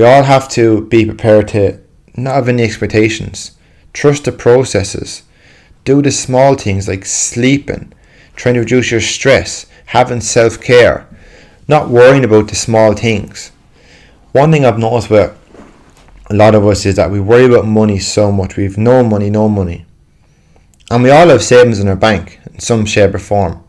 we 0.00 0.06
all 0.06 0.22
have 0.22 0.48
to 0.48 0.86
be 0.86 1.04
prepared 1.04 1.48
to 1.48 1.78
not 2.16 2.34
have 2.34 2.48
any 2.48 2.62
expectations 2.62 3.52
trust 3.92 4.24
the 4.24 4.32
processes 4.32 5.22
do 5.84 6.02
the 6.02 6.10
small 6.10 6.54
things 6.54 6.88
like 6.88 7.04
sleeping, 7.04 7.92
trying 8.36 8.54
to 8.54 8.60
reduce 8.60 8.90
your 8.90 9.00
stress, 9.00 9.66
having 9.86 10.20
self 10.20 10.60
care, 10.60 11.06
not 11.68 11.88
worrying 11.88 12.24
about 12.24 12.48
the 12.48 12.54
small 12.54 12.94
things. 12.94 13.50
One 14.32 14.52
thing 14.52 14.64
I've 14.64 14.78
noticed 14.78 15.10
with 15.10 15.36
a 16.30 16.34
lot 16.34 16.54
of 16.54 16.66
us 16.66 16.86
is 16.86 16.96
that 16.96 17.10
we 17.10 17.20
worry 17.20 17.46
about 17.46 17.66
money 17.66 17.98
so 17.98 18.30
much. 18.30 18.56
We've 18.56 18.78
no 18.78 19.02
money, 19.02 19.30
no 19.30 19.48
money. 19.48 19.84
And 20.90 21.02
we 21.02 21.10
all 21.10 21.28
have 21.28 21.42
savings 21.42 21.80
in 21.80 21.88
our 21.88 21.96
bank 21.96 22.38
in 22.52 22.60
some 22.60 22.84
shape 22.84 23.14
or 23.14 23.18
form. 23.18 23.64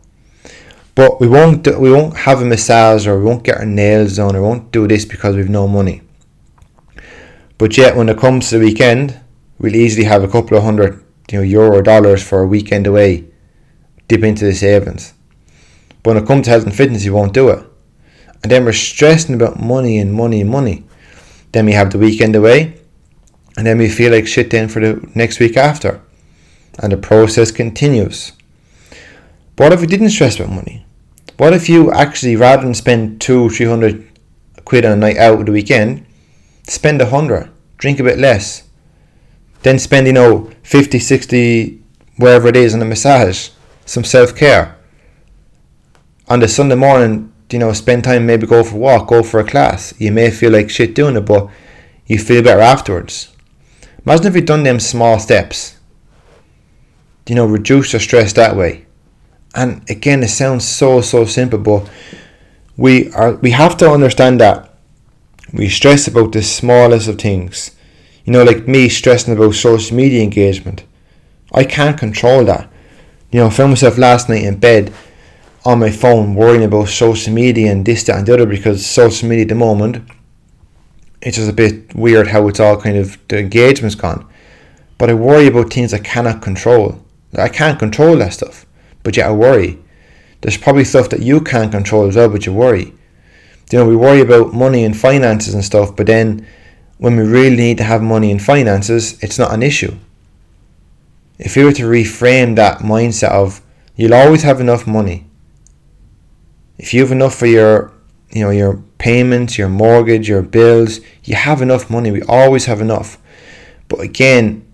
But 0.93 1.19
we 1.19 1.27
won't 1.27 1.63
do, 1.63 1.79
we 1.79 1.91
won't 1.91 2.17
have 2.17 2.41
a 2.41 2.45
massage 2.45 3.07
or 3.07 3.17
we 3.17 3.25
won't 3.25 3.43
get 3.43 3.57
our 3.57 3.65
nails 3.65 4.17
done 4.17 4.35
or 4.35 4.41
we 4.41 4.47
won't 4.47 4.71
do 4.71 4.87
this 4.87 5.05
because 5.05 5.35
we've 5.35 5.49
no 5.49 5.67
money. 5.67 6.01
But 7.62 7.78
yet 7.78 7.95
when 7.95 8.10
it 8.10 8.17
comes 8.17 8.50
to 8.50 8.58
the 8.58 8.65
weekend, 8.65 9.19
we'll 9.60 9.76
easily 9.76 10.06
have 10.06 10.24
a 10.24 10.28
couple 10.28 10.58
of 10.58 10.63
hundred 10.63 11.06
you 11.30 11.38
know 11.38 11.43
euro 11.43 11.84
dollars 11.84 12.24
for 12.24 12.41
a 12.41 12.47
weekend 12.47 12.88
away, 12.88 13.26
dip 14.08 14.24
into 14.24 14.45
the 14.45 14.56
savings. 14.56 15.13
But 16.02 16.15
when 16.15 16.24
it 16.24 16.26
comes 16.26 16.45
to 16.45 16.50
health 16.50 16.63
and 16.63 16.76
fitness, 16.76 17.06
you 17.06 17.13
won't 17.13 17.36
do 17.36 17.50
it. 17.50 17.63
And 18.41 18.52
then 18.52 18.65
we're 18.65 18.74
stressing 18.74 19.36
about 19.36 19.60
money 19.60 20.00
and 20.00 20.12
money 20.12 20.41
and 20.41 20.50
money. 20.50 20.86
Then 21.52 21.67
we 21.67 21.74
have 21.74 21.91
the 21.91 22.00
weekend 22.00 22.36
away, 22.36 22.82
and 23.56 23.67
then 23.67 23.78
we 23.78 23.89
feel 23.89 24.12
like 24.12 24.26
shit 24.26 24.50
then 24.50 24.67
for 24.67 24.80
the 24.80 25.08
next 25.13 25.39
week 25.39 25.56
after. 25.56 26.02
And 26.80 26.91
the 26.91 26.97
process 26.97 27.52
continues. 27.52 28.32
What 29.58 29.71
if 29.71 29.82
you 29.82 29.88
didn't 29.88 30.10
stress 30.10 30.39
about 30.39 30.50
money? 30.50 30.84
What 31.38 31.54
if 31.54 31.69
you 31.69 31.91
actually, 31.91 32.38
rather 32.38 32.63
than 32.63 32.74
spend 32.74 33.21
two, 33.21 33.52
three 33.52 33.67
hundred 33.67 34.19
quid 34.65 34.84
on 34.84 34.93
a 34.93 34.95
night 34.95 35.17
out 35.17 35.45
the 35.45 35.52
weekend, 35.52 36.08
spend 36.67 37.02
a 37.02 37.10
hundred, 37.10 37.52
drink 37.78 38.00
a 38.00 38.04
bit 38.04 38.19
less, 38.19 38.63
then 39.63 39.80
spend, 39.80 40.08
you 40.08 40.13
know, 40.13 40.52
50, 40.63 41.00
60, 41.00 41.82
wherever 42.17 42.47
it 42.47 42.56
is 42.56 42.74
on 42.74 42.82
a 42.82 42.86
massage, 42.86 43.50
some 43.86 44.04
self 44.04 44.36
care. 44.36 44.78
On 46.28 46.39
the 46.39 46.47
Sunday 46.47 46.76
morning, 46.76 47.32
you 47.52 47.60
know, 47.60 47.74
spend 47.74 48.04
time, 48.04 48.26
maybe 48.26 48.47
go 48.47 48.63
for 48.63 48.76
a 48.76 48.80
walk, 48.80 49.08
go 49.08 49.24
for 49.24 49.39
a 49.39 49.43
class. 49.43 49.93
You 50.00 50.12
may 50.12 50.32
feel 50.32 50.52
like 50.52 50.69
shit 50.69 50.95
doing 50.95 51.17
it, 51.17 51.21
but 51.21 51.50
you 52.06 52.17
feel 52.17 52.43
better 52.43 52.62
afterwards. 52.62 53.36
Imagine 54.06 54.28
if 54.28 54.36
you'd 54.36 54.45
done 54.45 54.63
them 54.63 54.80
small 54.80 55.19
steps. 55.19 55.78
You 57.28 57.36
know, 57.36 57.45
reduce 57.45 57.93
your 57.93 58.00
stress 58.00 58.34
that 58.34 58.56
way. 58.56 58.86
And 59.54 59.88
again, 59.89 60.24
it 60.24 60.30
sounds 60.30 60.65
so 60.65 61.02
so 61.02 61.26
simple, 61.26 61.60
but 61.60 61.89
we 62.78 63.12
are 63.12 63.34
we 63.36 63.52
have 63.52 63.78
to 63.78 63.89
understand 63.89 64.39
that 64.41 64.70
we 65.53 65.69
stress 65.69 66.07
about 66.07 66.31
the 66.31 66.41
smallest 66.41 67.07
of 67.07 67.19
things 67.19 67.71
you 68.25 68.33
know, 68.33 68.43
like 68.43 68.67
me 68.67 68.87
stressing 68.89 69.35
about 69.35 69.55
social 69.55 69.95
media 69.97 70.21
engagement. 70.21 70.83
I 71.53 71.63
can't 71.63 71.97
control 71.97 72.45
that. 72.45 72.69
You 73.31 73.39
know, 73.39 73.47
I 73.47 73.49
found 73.49 73.71
myself 73.71 73.97
last 73.97 74.29
night 74.29 74.43
in 74.43 74.59
bed 74.59 74.93
on 75.65 75.79
my 75.79 75.91
phone 75.91 76.35
worrying 76.35 76.63
about 76.63 76.89
social 76.89 77.33
media 77.33 77.71
and 77.71 77.85
this, 77.85 78.03
that, 78.03 78.17
and 78.17 78.27
the 78.27 78.33
other 78.33 78.45
because 78.45 78.85
social 78.85 79.27
media 79.27 79.43
at 79.43 79.49
the 79.49 79.55
moment, 79.55 80.03
it's 81.21 81.37
just 81.37 81.49
a 81.49 81.53
bit 81.53 81.93
weird 81.95 82.27
how 82.27 82.47
it's 82.47 82.59
all 82.59 82.79
kind 82.79 82.97
of 82.97 83.17
the 83.27 83.39
engagement's 83.39 83.95
gone. 83.95 84.27
But 84.97 85.09
I 85.09 85.13
worry 85.13 85.47
about 85.47 85.73
things 85.73 85.93
I 85.93 85.99
cannot 85.99 86.41
control. 86.41 87.03
I 87.37 87.49
can't 87.49 87.79
control 87.79 88.17
that 88.17 88.33
stuff, 88.33 88.65
but 89.03 89.17
yet 89.17 89.27
I 89.27 89.31
worry. 89.31 89.79
There's 90.41 90.57
probably 90.57 90.83
stuff 90.83 91.09
that 91.09 91.21
you 91.21 91.41
can't 91.41 91.71
control 91.71 92.07
as 92.07 92.15
well, 92.15 92.29
but 92.29 92.45
you 92.45 92.53
worry. 92.53 92.93
You 93.71 93.79
know, 93.79 93.88
we 93.88 93.95
worry 93.95 94.21
about 94.21 94.53
money 94.53 94.84
and 94.84 94.95
finances 94.95 95.53
and 95.53 95.63
stuff, 95.63 95.95
but 95.95 96.07
then 96.07 96.45
when 96.97 97.15
we 97.15 97.23
really 97.23 97.55
need 97.55 97.77
to 97.77 97.84
have 97.84 98.01
money 98.01 98.29
and 98.29 98.41
finances, 98.41 99.21
it's 99.23 99.39
not 99.39 99.53
an 99.53 99.63
issue. 99.63 99.95
If 101.39 101.55
we 101.55 101.63
were 101.63 101.71
to 101.73 101.84
reframe 101.84 102.55
that 102.57 102.79
mindset 102.79 103.29
of 103.29 103.62
you'll 103.95 104.13
always 104.13 104.43
have 104.43 104.60
enough 104.60 104.86
money. 104.86 105.25
If 106.77 106.93
you 106.93 107.01
have 107.01 107.12
enough 107.12 107.36
for 107.36 107.47
your 107.47 107.91
you 108.31 108.43
know 108.43 108.49
your 108.49 108.81
payments, 108.97 109.57
your 109.57 109.69
mortgage, 109.69 110.29
your 110.29 110.41
bills, 110.41 110.99
you 111.23 111.36
have 111.36 111.62
enough 111.62 111.89
money. 111.89 112.12
We 112.12 112.21
always 112.23 112.65
have 112.65 112.81
enough. 112.81 113.17
But 113.88 113.99
again, 114.01 114.65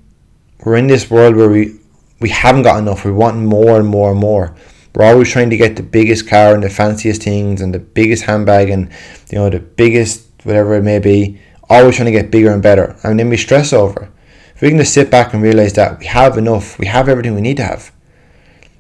we're 0.64 0.76
in 0.76 0.88
this 0.88 1.10
world 1.10 1.36
where 1.36 1.50
we 1.50 1.80
we 2.20 2.30
haven't 2.30 2.64
got 2.64 2.80
enough. 2.80 3.06
We 3.06 3.12
want 3.12 3.38
more 3.38 3.80
and 3.80 3.88
more 3.88 4.12
and 4.12 4.20
more. 4.20 4.56
We're 4.96 5.06
always 5.06 5.32
trying 5.32 5.50
to 5.52 5.58
get 5.58 5.76
the 5.76 5.84
biggest 5.84 6.28
car 6.28 6.54
and 6.54 6.64
the 6.64 6.70
fanciest 6.70 7.24
things 7.24 7.62
and 7.62 7.74
the 7.74 7.80
biggest 7.80 8.24
handbag 8.24 8.70
and 8.70 8.90
you 9.30 9.38
know 9.38 9.50
the 9.50 9.60
biggest 9.60 10.28
whatever 10.44 10.76
it 10.76 10.84
may 10.84 11.00
be. 11.00 11.40
Always 11.70 11.98
trying 11.98 12.06
to 12.06 12.12
get 12.12 12.32
bigger 12.32 12.52
and 12.52 12.64
better, 12.64 12.96
and 13.04 13.20
then 13.20 13.30
we 13.30 13.38
stress 13.38 13.74
over. 13.74 14.10
If 14.56 14.62
we 14.62 14.70
can 14.70 14.78
just 14.78 14.94
sit 14.94 15.12
back 15.12 15.34
and 15.34 15.44
realize 15.44 15.74
that 15.74 16.00
we 16.00 16.06
have 16.06 16.38
enough, 16.38 16.80
we 16.80 16.88
have 16.88 17.10
everything 17.10 17.36
we 17.36 17.42
need 17.42 17.58
to 17.58 17.64
have, 17.64 17.92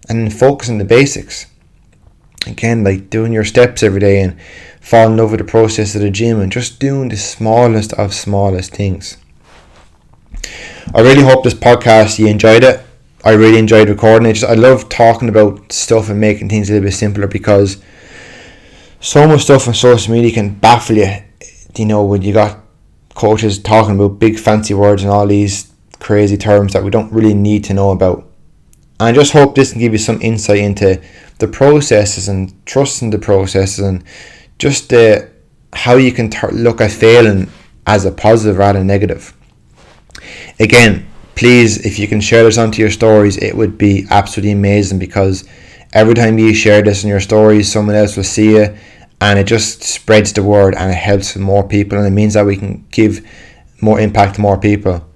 and 0.07 0.33
focus 0.33 0.69
on 0.69 0.77
the 0.77 0.85
basics. 0.85 1.47
Again, 2.47 2.85
like 2.85 3.09
doing 3.09 3.33
your 3.33 3.43
steps 3.43 3.83
every 3.83 3.99
day 3.99 4.21
and 4.21 4.39
falling 4.79 5.11
in 5.11 5.17
love 5.17 5.31
with 5.31 5.41
the 5.41 5.45
process 5.45 5.95
of 5.95 6.01
the 6.01 6.09
gym 6.09 6.39
and 6.39 6.49
just 6.49 6.79
doing 6.79 7.09
the 7.09 7.17
smallest 7.17 7.91
of 7.93 8.13
smallest 8.13 8.73
things. 8.73 9.17
I 10.95 11.01
really 11.01 11.23
hope 11.23 11.43
this 11.43 11.53
podcast 11.53 12.17
you 12.17 12.27
enjoyed 12.27 12.63
it. 12.63 12.86
I 13.23 13.31
really 13.33 13.57
enjoyed 13.57 13.89
recording 13.89 14.29
it. 14.29 14.33
Just, 14.33 14.49
I 14.49 14.53
love 14.53 14.89
talking 14.89 15.29
about 15.29 15.71
stuff 15.71 16.09
and 16.09 16.19
making 16.19 16.49
things 16.49 16.69
a 16.69 16.73
little 16.73 16.87
bit 16.87 16.93
simpler 16.93 17.27
because 17.27 17.81
so 18.99 19.27
much 19.27 19.41
stuff 19.41 19.67
on 19.67 19.73
social 19.73 20.13
media 20.13 20.31
can 20.31 20.53
baffle 20.53 20.97
you. 20.97 21.13
You 21.75 21.85
know, 21.85 22.03
when 22.05 22.21
you 22.21 22.33
got 22.33 22.59
coaches 23.15 23.59
talking 23.59 23.95
about 23.95 24.19
big 24.19 24.37
fancy 24.37 24.73
words 24.73 25.03
and 25.03 25.11
all 25.11 25.25
these 25.27 25.73
crazy 25.99 26.37
terms 26.37 26.73
that 26.73 26.83
we 26.83 26.91
don't 26.91 27.11
really 27.11 27.33
need 27.33 27.63
to 27.65 27.73
know 27.73 27.91
about. 27.91 28.19
And 28.99 29.09
I 29.09 29.11
just 29.11 29.33
hope 29.33 29.55
this 29.55 29.71
can 29.71 29.81
give 29.81 29.91
you 29.91 29.97
some 29.97 30.21
insight 30.21 30.59
into 30.59 31.01
the 31.39 31.47
processes 31.47 32.27
and 32.27 32.53
trusting 32.65 33.09
the 33.09 33.19
processes 33.19 33.79
and 33.79 34.03
just 34.59 34.93
uh, 34.93 35.21
how 35.73 35.95
you 35.95 36.11
can 36.11 36.29
t- 36.29 36.47
look 36.51 36.81
at 36.81 36.91
failing 36.91 37.49
as 37.85 38.05
a 38.05 38.11
positive 38.11 38.57
rather 38.57 38.79
than 38.79 38.87
negative. 38.87 39.33
Again, 40.59 41.07
please, 41.37 41.85
if 41.85 41.99
you 41.99 42.07
can 42.07 42.19
share 42.19 42.43
this 42.43 42.57
onto 42.57 42.81
your 42.81 42.89
stories, 42.89 43.37
it 43.37 43.55
would 43.55 43.77
be 43.77 44.07
absolutely 44.09 44.51
amazing 44.51 44.97
because 44.97 45.47
every 45.93 46.15
time 46.15 46.39
you 46.39 46.53
share 46.53 46.81
this 46.81 47.03
in 47.03 47.09
your 47.09 47.19
stories, 47.19 47.71
someone 47.71 47.95
else 47.95 48.17
will 48.17 48.23
see 48.23 48.55
it 48.55 48.75
and 49.21 49.37
it 49.37 49.45
just 49.45 49.83
spreads 49.83 50.33
the 50.33 50.41
word 50.41 50.73
and 50.75 50.89
it 50.91 50.95
helps 50.95 51.35
more 51.35 51.67
people 51.67 51.97
and 51.97 52.07
it 52.07 52.11
means 52.11 52.33
that 52.33 52.45
we 52.45 52.57
can 52.57 52.85
give 52.89 53.25
more 53.81 53.99
impact 53.99 54.35
to 54.35 54.41
more 54.41 54.59
people. 54.59 55.07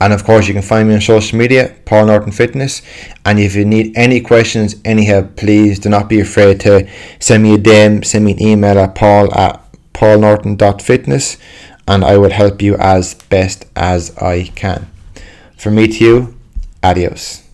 And 0.00 0.12
of 0.12 0.22
course, 0.22 0.46
you 0.46 0.54
can 0.54 0.62
find 0.62 0.88
me 0.88 0.94
on 0.94 1.00
social 1.00 1.36
media, 1.36 1.74
Paul 1.84 2.06
Norton 2.06 2.30
Fitness. 2.30 2.82
And 3.24 3.40
if 3.40 3.56
you 3.56 3.64
need 3.64 3.96
any 3.96 4.20
questions, 4.20 4.76
any 4.84 5.04
help, 5.04 5.34
please 5.34 5.80
do 5.80 5.88
not 5.88 6.08
be 6.08 6.20
afraid 6.20 6.60
to 6.60 6.88
send 7.18 7.42
me 7.42 7.54
a 7.54 7.58
DM, 7.58 8.04
send 8.04 8.24
me 8.24 8.32
an 8.34 8.42
email 8.42 8.78
at 8.78 8.94
paul 8.94 9.34
at 9.34 9.60
paulnorton.fitness 9.94 11.38
and 11.88 12.04
I 12.04 12.16
will 12.18 12.30
help 12.30 12.62
you 12.62 12.76
as 12.76 13.14
best 13.14 13.66
as 13.74 14.16
I 14.18 14.44
can. 14.54 14.88
From 15.58 15.74
me 15.74 15.88
to 15.88 16.04
you, 16.04 16.36
adios. 16.84 17.47